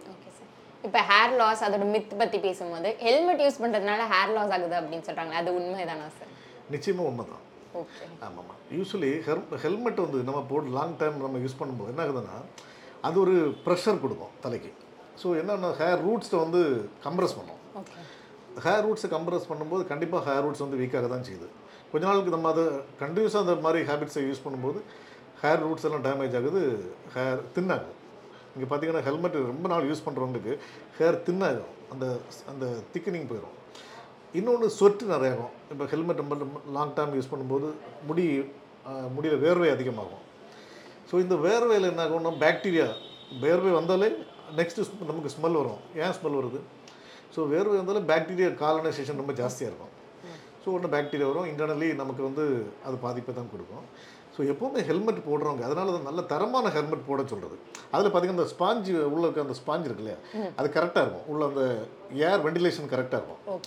இப்போ 0.87 1.01
ஹேர் 1.09 1.33
லாஸ் 1.39 1.61
அதோட 1.65 1.85
மித் 1.95 2.15
பற்றி 2.21 2.37
பேசும்போது 2.45 2.89
ஹெல்மெட் 3.05 3.43
யூஸ் 3.45 3.59
பண்ணுறதுனால 3.63 4.05
ஹேர் 4.13 4.33
லாஸ் 4.37 4.53
ஆகுது 4.55 4.75
அப்படின்னு 4.79 5.05
சொல்கிறாங்க 5.09 5.33
அது 5.41 5.49
உண்மைதானா 5.59 6.07
சார் 6.17 6.31
நிச்சயமாக 6.75 7.09
உண்மை 7.09 7.25
தான் 7.31 7.43
ஓகே 7.81 8.05
ஆமாம்மா. 8.25 8.55
யூஸ்வலி 8.77 9.11
ஹெல் 9.27 9.45
ஹெல்மெட் 9.63 10.01
வந்து 10.05 10.19
நம்ம 10.29 10.41
போட்டு 10.51 10.75
லாங் 10.77 10.97
டைம் 11.01 11.15
நம்ம 11.25 11.39
யூஸ் 11.45 11.59
பண்ணும்போது 11.61 11.91
என்ன 11.93 12.03
ஆகுதுன்னா 12.05 12.35
அது 13.07 13.17
ஒரு 13.25 13.35
ப்ரெஷர் 13.65 14.01
கொடுக்கும் 14.03 14.33
தலைக்கு. 14.43 14.71
ஸோ 15.21 15.27
என்னென்னா 15.41 15.69
ஹேர் 15.81 16.01
ரூட்ஸை 16.07 16.37
வந்து 16.43 16.61
கம்ப்ரஸ் 17.05 17.35
பண்ணும். 17.39 17.59
ஹேர் 18.65 18.83
ரூட்ஸை 18.85 19.09
கம்ப்ரஸ் 19.15 19.49
பண்ணும்போது 19.51 19.83
கண்டிப்பாக 19.91 20.23
ஹேர் 20.27 20.43
ரூட்ஸ் 20.45 20.63
வந்து 20.65 20.79
வீக்காக 20.81 21.07
தான் 21.13 21.25
செய்யுது. 21.29 21.47
கொஞ்ச 21.91 22.03
நாளுக்கு 22.09 22.35
நம்ம 22.35 22.49
அதை 22.53 22.63
கண்டினியூஸாக 23.01 23.43
அந்த 23.45 23.55
மாதிரி 23.65 23.81
ஹேபிட்ஸை 23.89 24.23
யூஸ் 24.27 24.43
பண்ணும்போது 24.45 24.79
ஹேர் 25.41 25.61
ரூட்ஸ் 25.65 25.85
எல்லாம் 25.87 26.05
டேமேஜ் 26.07 26.35
ஆகுது 26.39 26.61
ஹேர் 27.15 27.41
தின்னாகும் 27.55 27.99
இங்கே 28.55 28.67
பார்த்தீங்கன்னா 28.71 29.03
ஹெல்மெட் 29.07 29.37
ரொம்ப 29.51 29.67
நாள் 29.73 29.87
யூஸ் 29.89 30.05
பண்ணுறவங்களுக்கு 30.05 30.53
ஹேர் 30.97 31.17
தின்னாகும் 31.27 31.71
அந்த 31.93 32.05
அந்த 32.51 32.65
திக்கனிங் 32.93 33.29
போயிடும் 33.31 33.57
இன்னொன்று 34.39 34.67
சொட்டு 34.79 35.05
நிறையாகும் 35.13 35.53
இப்போ 35.73 35.85
ஹெல்மெட் 35.93 36.21
நம்ம 36.21 36.61
லாங் 36.75 36.93
டைம் 36.99 37.17
யூஸ் 37.17 37.31
பண்ணும்போது 37.31 37.67
முடி 38.09 38.25
முடியில 39.15 39.35
வேர்வை 39.43 39.69
அதிகமாகும். 39.73 40.23
ஸோ 41.13 41.17
இந்த 41.23 41.35
வேர்வையில் 41.45 41.87
என்ன 41.89 42.01
ஆகும்னா 42.03 42.29
பாக்டீரியா 42.43 42.85
வேர்வை 43.41 43.71
வந்தாலே 43.79 44.07
நெக்ஸ்ட்டு 44.59 44.85
நமக்கு 45.09 45.31
ஸ்மெல் 45.33 45.57
வரும். 45.59 45.81
ஏன் 46.03 46.13
ஸ்மெல் 46.17 46.37
வருது? 46.37 46.59
ஸோ 47.33 47.41
வேர்வை 47.51 47.75
வந்தாலே 47.79 48.01
பாக்டீரியா 48.11 48.47
காலனைசேஷன் 48.61 49.19
ரொம்ப 49.21 49.33
ஜாஸ்தியாக 49.39 49.69
இருக்கும். 49.71 49.91
ஸோ 50.63 50.67
ஒன்று 50.75 50.89
பாக்டீரியா 50.95 51.27
வரும். 51.31 51.47
இன்டர்னலி 51.51 51.89
நமக்கு 52.01 52.23
வந்து 52.27 52.45
அது 52.85 52.95
பாதிப்பை 53.05 53.33
தான் 53.39 53.51
கொடுக்கும். 53.51 53.85
ஸோ 54.35 54.41
எப்போவுமே 54.53 54.81
ஹெல்மெட் 54.89 55.19
போடுறவங்க 55.27 55.65
அதனால 55.67 55.93
தான் 55.95 56.07
நல்ல 56.09 56.21
தரமான 56.31 56.71
ஹெல்மெட் 56.77 57.05
போட 57.09 57.25
சொல்கிறது 57.33 57.57
அதில் 57.93 58.09
பார்த்தீங்கன்னா 58.13 58.39
அந்த 58.39 58.53
ஸ்பாஞ்சு 58.53 58.95
உள்ள 59.13 59.23
இருக்க 59.25 59.47
அந்த 59.47 59.57
ஸ்பாஞ்ச் 59.61 59.87
இருக்கு 59.89 60.03
இல்லையா? 60.05 60.19
அது 60.59 60.69
கரெக்டாக 60.77 61.03
இருக்கும். 61.05 61.27
உள்ள 61.33 61.43
அந்த 61.51 61.65
ஏர் 62.29 62.45
வெண்டிலேஷன் 62.47 62.89
கரெக்டாக 62.95 63.21
இருக்கும். 63.21 63.61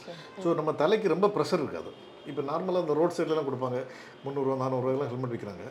ஸோ 0.45 0.57
நம்ம 0.61 0.75
தலைக்கு 0.83 1.15
ரொம்ப 1.15 1.31
ப்ரெஷர் 1.37 1.63
இருக்காது. 1.67 1.93
இப்போ 2.33 2.45
நார்மலாக 2.51 2.85
இந்த 2.87 2.97
ரோட் 3.03 3.17
சைட்லலாம் 3.19 3.49
கொடுப்பாங்க. 3.51 3.81
முந்நூறுரூவா 4.25 4.59
நானூறுரூவாய்லாம் 4.65 5.13
ஹெல்மெட் 5.13 5.35
விற்கிறாங்க 5.37 5.67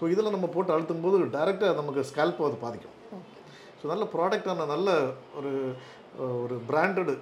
ஸோ 0.00 0.06
இதில் 0.12 0.34
நம்ம 0.34 0.48
போட்டு 0.56 0.74
அழுத்தும் 0.74 1.04
போது 1.06 1.16
டேரெக்டாக 1.36 1.78
நமக்கு 1.80 2.02
ஸ்கேல்ப்பை 2.10 2.44
அது 2.48 2.58
பாதிக்கும். 2.66 2.96
ஸோ 3.80 3.86
நல்ல 3.92 4.04
ப்ராடக்டான 4.14 4.66
நல்ல 4.74 4.90
ஒரு 5.38 5.50
ஒரு 6.44 6.56
பிராண்டடு 6.68 7.14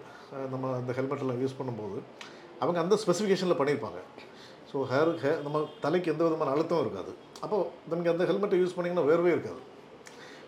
நம்ம 0.53 0.71
அந்த 0.81 0.93
ஹெல்மெட்டில் 0.99 1.41
யூஸ் 1.43 1.59
பண்ணும்போது 1.59 1.99
அவங்க 2.63 2.79
அந்த 2.85 2.95
ஸ்பெசிஃபிகேஷனில் 3.03 3.59
பண்ணியிருப்பாங்க 3.61 4.01
ஸோ 4.71 4.79
ஹேர் 4.93 5.11
ஹே 5.23 5.31
நம்ம 5.45 5.59
தலைக்கு 5.85 6.11
எந்த 6.13 6.23
விதமான 6.27 6.53
அழுத்தம் 6.55 6.83
இருக்காது. 6.85 7.13
அப்போது 7.45 7.69
நமக்கு 7.91 8.13
அந்த 8.15 8.25
ஹெல்மெட்டை 8.31 8.59
யூஸ் 8.63 8.75
பண்ணிங்கன்னா 8.77 9.05
வேர்வே 9.11 9.31
இருக்காது. 9.37 9.61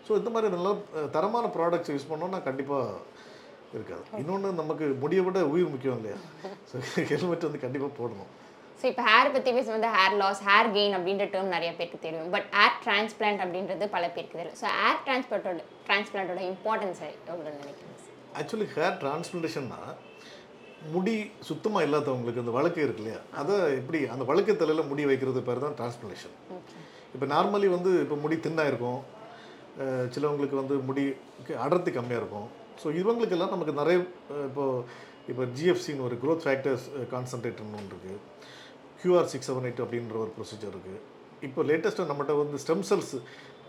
ஸோ 0.07 0.11
இந்த 0.19 0.29
மாதிரி 0.33 0.51
நல்ல 0.55 0.69
தரமான 1.15 1.49
ப்ராடக்ட்ஸ் 1.55 1.93
யூஸ் 1.93 2.09
பண்ணோம்னா 2.11 2.39
கண்டிப்பாக 2.49 2.99
இருக்காது. 3.77 4.03
இன்னொன்று 4.21 4.49
நமக்கு 4.61 4.85
முடியை 5.03 5.23
விட 5.27 5.41
உயிர் 5.53 5.73
முக்கியம் 5.73 5.99
இல்லையா? 5.99 6.19
ஸோ 6.69 6.77
ஹெல்மெட் 7.11 7.47
வந்து 7.47 7.63
கண்டிப்பாக 7.65 7.93
போடணும். 7.99 8.31
ஸோ 8.81 8.87
இப்போ 8.91 9.03
ஹேர் 9.09 9.33
பற்றி 9.33 9.49
பேசும்போது 9.55 9.89
ஹேர் 9.95 10.15
லாஸ் 10.21 10.39
ஹேர் 10.49 10.69
கெயின் 10.75 10.95
அப்படின்ற 10.97 11.25
டேர்ம் 11.33 11.51
நிறைய 11.55 11.71
பேருக்கு 11.79 11.99
தெரியும். 12.05 12.29
பட் 12.35 12.47
ஹேர் 12.57 12.77
டிரான்ஸ்பிளான்ட் 12.85 13.41
அப்படின்றது 13.45 13.87
பல 13.95 14.05
பேருக்கு 14.15 14.37
தெரியும். 14.39 14.57
ஸோ 14.61 14.67
ஹேர் 14.79 15.01
டிரான்ஸ்பிளான்ட்டோட 15.07 15.57
டிரான்ஸ்பிளான்ட்டோட 15.87 16.41
இம்பார்ட்டன்ஸ் 16.51 17.01
எவ்வளோ 17.31 17.51
நினைக்கிறீங்க? 17.59 17.97
சார் 18.05 18.39
ஆக்சுவலி 18.39 18.67
ஹேர் 18.75 18.97
டிரான்ஸ்பிளேஷன்னா 19.03 19.81
முடி 20.93 21.15
சுத்தமாக 21.49 21.85
இல்லாதவங்களுக்கு 21.87 22.43
அந்த 22.43 22.53
வழக்கு 22.57 22.79
இருக்கு 22.85 23.01
இல்லையா? 23.03 23.19
அதை 23.39 23.55
எப்படி 23.79 23.99
அந்த 24.13 24.23
வழுக்கு 24.29 24.53
தலையில் 24.61 24.89
முடி 24.91 25.03
வைக்கிறது 25.09 25.41
பேர் 25.49 25.63
தான் 25.65 25.75
டிரான்ஸ்பிளேஷன் 25.79 26.35
இப்போ 27.15 27.25
நார்மலி 27.33 27.67
வந்து 27.75 27.91
இப்போ 28.05 28.17
முடி 28.23 28.35
தின்னாக 28.45 28.71
இருக்கும் 28.71 28.99
சிலவங்களுக்கு 30.13 30.57
வந்து 30.61 30.75
முடி 30.87 31.03
அடர்த்தி 31.65 31.91
கம்மியாக 31.97 32.21
இருக்கும். 32.23 32.47
ஸோ 32.81 32.87
இவங்களுக்கெல்லாம் 33.01 33.53
நமக்கு 33.55 33.73
நிறைய 33.81 33.97
அஹ் 34.35 34.83
இப்போ 35.31 35.43
ஜிஎஃப்சின்னு 35.57 36.05
ஒரு 36.07 36.15
growth 36.23 36.43
ஃபேக்டர்ஸ் 36.45 36.85
கான்சன்ட்ரேட்னு 37.13 37.77
ஒன்று 37.79 37.93
இருக்குது 37.95 38.19
கியூஆர் 39.01 39.29
சிக்ஸ் 39.33 39.49
செவன் 39.49 39.65
எயிட் 39.67 39.81
அப்படின்ற 39.85 40.17
ஒரு 40.23 40.31
ப்ரொசீஜர் 40.37 40.73
இருக்குது 40.75 40.99
இப்போ 41.47 41.61
லேட்டஸ்ட்டாக 41.69 42.09
நம்மகிட்ட 42.11 42.33
வந்து 42.41 42.57
ஸ்டெம் 42.63 42.83
செல்ஸ் 42.89 43.13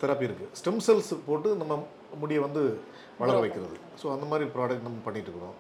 தெரப்பி 0.01 0.27
இருக்குது 0.29 0.51
ஸ்டெம் 0.61 0.81
செல்ஸ் 0.87 1.11
போட்டு 1.27 1.49
நம்ம 1.63 1.75
முடியை 2.23 2.41
வந்து 2.47 2.63
வளர 3.21 3.37
வைக்கிறது. 3.45 3.77
ஸோ 4.01 4.07
அந்த 4.15 4.27
மாதிரி 4.31 4.47
ப்ராடக்ட் 4.57 4.87
நம்ம 4.87 5.01
பண்ணிட்டு 5.07 5.29
இருக்கிறோம். 5.31 5.57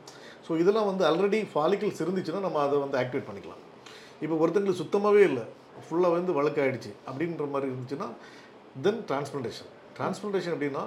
ஸோ 0.46 0.52
இதெல்லாம் 0.62 0.88
வந்து 0.90 1.04
ஆல்ரெடி 1.10 1.40
ஃபாலிக்கல்ஸ் 1.52 2.02
இருந்துச்சுன்னா 2.04 2.40
நம்ம 2.46 2.60
அதை 2.66 2.78
வந்து 2.84 2.98
ஆக்டிவேட் 3.02 3.28
பண்ணிக்கலாம். 3.28 3.62
இப்போ 4.24 4.34
ஒருத்தங்களுக்கு 4.42 4.80
சுத்தமாகவே 4.82 5.22
இல்லை. 5.30 5.44
ஃபுல்லாக 5.84 6.16
வந்து 6.16 6.32
வழக்காயிடுச்சு 6.38 6.90
அப்படின்ற 7.08 7.46
மாதிரி 7.54 7.70
இருந்துச்சுன்னா 7.72 8.08
தென் 8.84 9.00
டிரான்ஸ்பிளண்டேஷன் 9.10 9.70
டிரான்ஸ்பிளண்டேஷன் 9.96 10.54
அப்படின்னா 10.56 10.82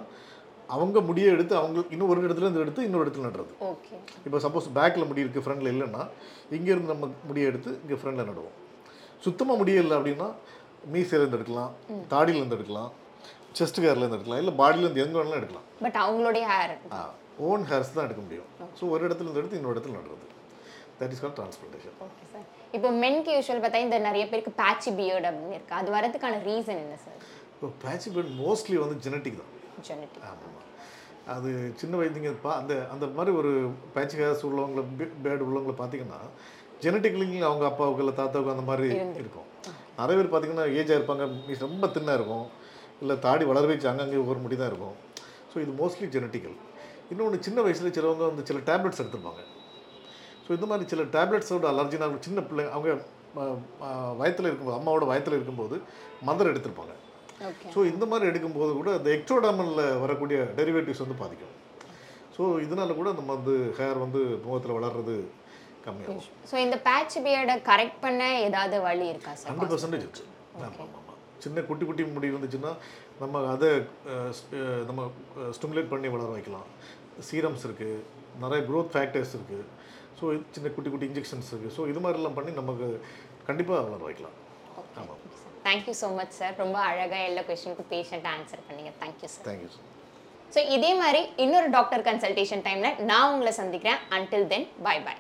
அவங்க 0.76 1.00
முடியை 1.08 1.32
எடுத்து 1.36 1.54
அவங்க 1.62 1.80
இன்னும் 1.94 2.12
ஒரு 2.12 2.22
இடத்துல 2.28 2.46
இருந்து 2.46 2.64
எடுத்து 2.66 2.86
இன்னொரு 2.88 3.06
இடத்துல 3.06 3.26
நடுறது. 3.30 3.52
ஓகே 3.72 3.96
இப்போ 4.26 4.38
சப்போஸ் 4.46 4.68
பேக்கில் 4.78 5.08
முடி 5.10 5.24
இருக்குது 5.24 5.46
ஃப்ரண்டில் 5.46 5.72
இல்லைன்னா 5.74 6.04
இங்கேருந்து 6.58 6.94
நம்ம 6.94 7.10
முடியை 7.30 7.48
எடுத்து 7.52 7.72
இங்கே 7.82 7.98
ஃப்ரண்டில் 8.02 8.30
நடுவோம். 8.32 8.56
சுத்தமாக 9.26 9.60
முடியல 9.62 9.98
அப்படின்னா 10.00 10.28
மீசையிலேருந்து 10.94 11.38
எடுக்கலாம் 11.40 11.72
தாடியிலேருந்து 12.14 12.58
எடுக்கலாம் 12.58 12.92
செஸ்ட் 13.60 13.80
கேர்லேருந்து 13.84 14.18
எடுக்கலாம் 14.18 14.42
இல்லை 14.44 14.54
பாடியிலேருந்து 14.62 15.04
எங்கே 15.06 15.18
வேணாலும் 15.20 15.40
எடுக்கலாம். 15.42 15.66
பட் 15.86 15.98
அவங்களுடைய 16.06 16.44
ஹேர் 16.52 16.74
ஓன் 17.50 17.64
ஹேர்ஸ் 17.70 17.94
தான் 17.96 18.06
எடுக்க 18.08 18.22
முடியும். 18.26 18.50
ஸோ 18.80 18.84
ஒரு 18.94 19.02
இடத்துல 19.08 19.28
இருந்து 19.28 19.42
எடுத்து 19.42 19.60
இன்னொரு 19.60 19.76
இடத்துல 19.76 19.96
நடுறது. 20.00 20.26
That 21.00 21.14
is 21.14 21.24
call 21.24 21.36
transplantation 21.40 21.96
okay 22.08 22.26
sir 22.34 22.46
இப்போ 22.78 22.90
மென்க்கு 23.04 23.32
யூஸ்வல் 23.36 23.64
பார்த்தா 23.64 23.82
இந்த 23.86 23.98
நிறைய 24.08 24.26
பேருக்கு 24.32 24.54
பேட்சி 24.62 24.92
பியர்ட் 25.00 25.28
அப்படின்னு 25.30 25.58
இருக்கு. 25.58 25.76
அது 25.80 25.90
வரதுக்கான 25.98 26.40
ரீசன் 26.50 26.82
என்ன 26.84 26.98
சார் 27.06 27.20
இப்போ 27.56 27.68
பேட்சி 27.86 28.10
பெட் 28.18 28.32
மோஸ்ட்லி 28.44 28.78
வந்து 28.84 28.98
ஜெனட்டிக் 29.06 29.40
தான். 29.42 29.52
ஜெனட்டிக் 29.90 30.28
ஆமாம் 30.32 30.62
அது 31.36 31.50
சின்ன 31.82 31.94
வயதுங்க 32.00 32.32
பா 32.46 32.52
அந்த 32.62 32.74
அந்த 32.94 33.06
மாதிரி 33.18 33.32
ஒரு 33.42 33.52
பேட்ச் 33.96 34.16
ஹேர்ஸ் 34.22 34.44
உள்ளவங்கள 34.50 34.82
பேட் 35.26 35.46
உள்ளவங்கள 35.48 35.76
பார்த்தீங்கன்னா 35.82 36.20
ஜெனட்டிக்கலி 36.86 37.28
அவங்க 37.50 37.66
அப்பாவுக்கு 37.72 38.04
இல்லை 38.04 38.16
தாத்தாவுக்கு 38.20 38.54
அந்த 38.56 38.66
மாதிரி 38.70 38.88
இருக்கும். 39.22 39.48
நிறைய 40.00 40.16
பேர் 40.20 40.32
பார்த்தீங்கன்னா 40.34 40.68
ஏஜாக 40.80 41.00
இருப்பாங்க 41.00 41.26
ரொம்ப 41.66 41.88
தின்னாக 41.96 42.20
இருக்கும். 42.20 42.46
இல்லை 43.04 43.16
தாடி 43.26 43.44
வளர 43.52 43.66
வச்சு 43.72 43.92
அங்கங்கே 43.92 44.22
ஒரு 44.32 44.40
முடி 44.46 44.56
தான் 44.62 44.72
இருக்கும். 44.72 44.96
ஸோ 45.52 45.56
இது 45.66 45.74
மோஸ்ட்லி 45.82 46.08
ஜெனட்டிக்கல் 46.16 46.56
இன்னொன்று 47.12 47.38
சின்ன 47.48 47.60
வயசில் 47.66 47.96
சிலவங்க 47.98 48.24
வந்து 48.30 48.44
சில 48.50 48.60
டேப்லெட்ஸ் 48.70 49.02
எடுத்துருப்பாங்க. 49.02 49.42
ஸோ 50.46 50.50
இந்த 50.58 50.68
மாதிரி 50.72 50.86
சில 50.94 51.04
டேப்லெட்ஸோட 51.16 51.68
அலர்ஜினா 51.74 52.08
சின்ன 52.28 52.42
பிள்ளை 52.50 52.66
அவங்க 52.76 52.90
வயத்தில் 54.22 54.48
இருக்கும்போது 54.50 54.78
அம்மாவோட 54.80 55.06
வயத்தில் 55.12 55.36
இருக்கும்போது 55.38 55.76
மதர் 56.28 56.52
எடுத்திருப்பாங்க. 56.52 56.94
ஸோ 57.74 57.80
இந்த 57.92 58.04
மாதிரி 58.12 58.30
எடுக்கும்போது 58.32 58.72
கூட 58.80 58.90
அந்த 58.98 59.10
எக்ட்ரோடாமலில் 59.18 59.84
வரக்கூடிய 60.04 60.38
டெரிவேட்டிவ்ஸ் 60.60 61.04
வந்து 61.06 61.18
பாதிக்கும். 61.24 61.56
ஸோ 62.36 62.44
இதனால 62.66 62.96
கூட 63.00 63.10
நம்ம 63.18 63.34
வந்து 63.38 63.56
ஹேர் 63.80 64.00
வந்து 64.06 64.22
முகத்தில் 64.46 64.78
வளர்றது 64.78 65.16
கம்மியாகும் 65.88 66.28
ஸோ 66.52 66.56
இந்த 66.66 66.78
பேட்ச் 66.88 67.18
பியர்டை 67.26 67.56
கரெக்ட் 67.70 68.00
பண்ண 68.06 68.22
ஏதாவது 68.48 68.78
வழி 68.90 69.08
இருக்கா 69.14 69.34
சார் 69.40 69.50
ஹண்ட்ரட் 69.52 69.74
பர்சன்டேஜ் 69.74 70.06
இருக்கு. 70.06 70.26
ஆமாம் 70.58 70.78
ஆமாம் 70.86 71.02
சின்ன 71.46 71.62
குட்டி 71.70 71.86
குட்டி 71.88 72.04
முடி 72.16 72.28
வந்துச்சுன்னா 72.36 72.74
நம்ம 73.24 73.42
அதை 73.54 73.70
நம்ம 74.90 75.02
ஸ்டிமுலேட் 75.58 75.92
பண்ணி 75.94 76.08
வளர 76.14 76.30
வைக்கலாம். 76.38 76.68
சீரம்ஸ் 77.30 77.66
இருக்குது 77.68 78.04
நிறைய 78.44 78.62
growth 78.70 78.90
ஃபேக்டர்ஸ் 78.96 79.34
இருக்குது 79.38 79.66
ஸோ 80.20 80.26
சின்ன 80.56 80.68
குட்டி 80.76 80.90
குட்டி 80.94 81.08
இன்ஜெக்ஷன்ஸ் 81.10 81.50
இருக்குது 81.52 81.74
ஸோ 81.78 81.84
இது 81.92 82.00
மாதிரிலாம் 82.06 82.38
பண்ணி 82.38 82.52
நமக்கு 82.62 82.88
கண்டிப்பாக 83.50 83.84
வளர 83.88 84.02
வைக்கலாம். 84.10 84.38
ஆமாம் 85.02 85.22
தேங்க்யூ 85.68 85.94
ஸோ 86.02 86.08
மச் 86.20 86.36
சார் 86.40 86.56
ரொம்ப 86.64 86.78
அழகாக 86.90 87.22
எல்லா 87.30 87.44
கொஸ்டினுக்கும் 87.50 87.92
பேஷண்ட்டாக 87.94 88.38
ஆன்சர் 88.38 88.66
பண்ணீங்க. 88.70 88.92
Thank you 89.04 89.30
sir 89.36 89.46
thank you 89.50 89.70
sir 89.76 89.86
so 90.56 90.60
இதே 90.76 90.92
மாதிரி 91.04 91.22
இன்னொரு 91.44 91.70
டாக்டர் 91.78 92.04
கன்சல்டேஷன் 92.10 92.66
டைமில் 92.68 93.00
நான் 93.12 93.30
உங்களை 93.36 93.54
சந்திக்கிறேன். 93.62 94.02
Until 94.18 94.50
then 94.54 94.68
by 94.88 94.98
by 95.08 95.16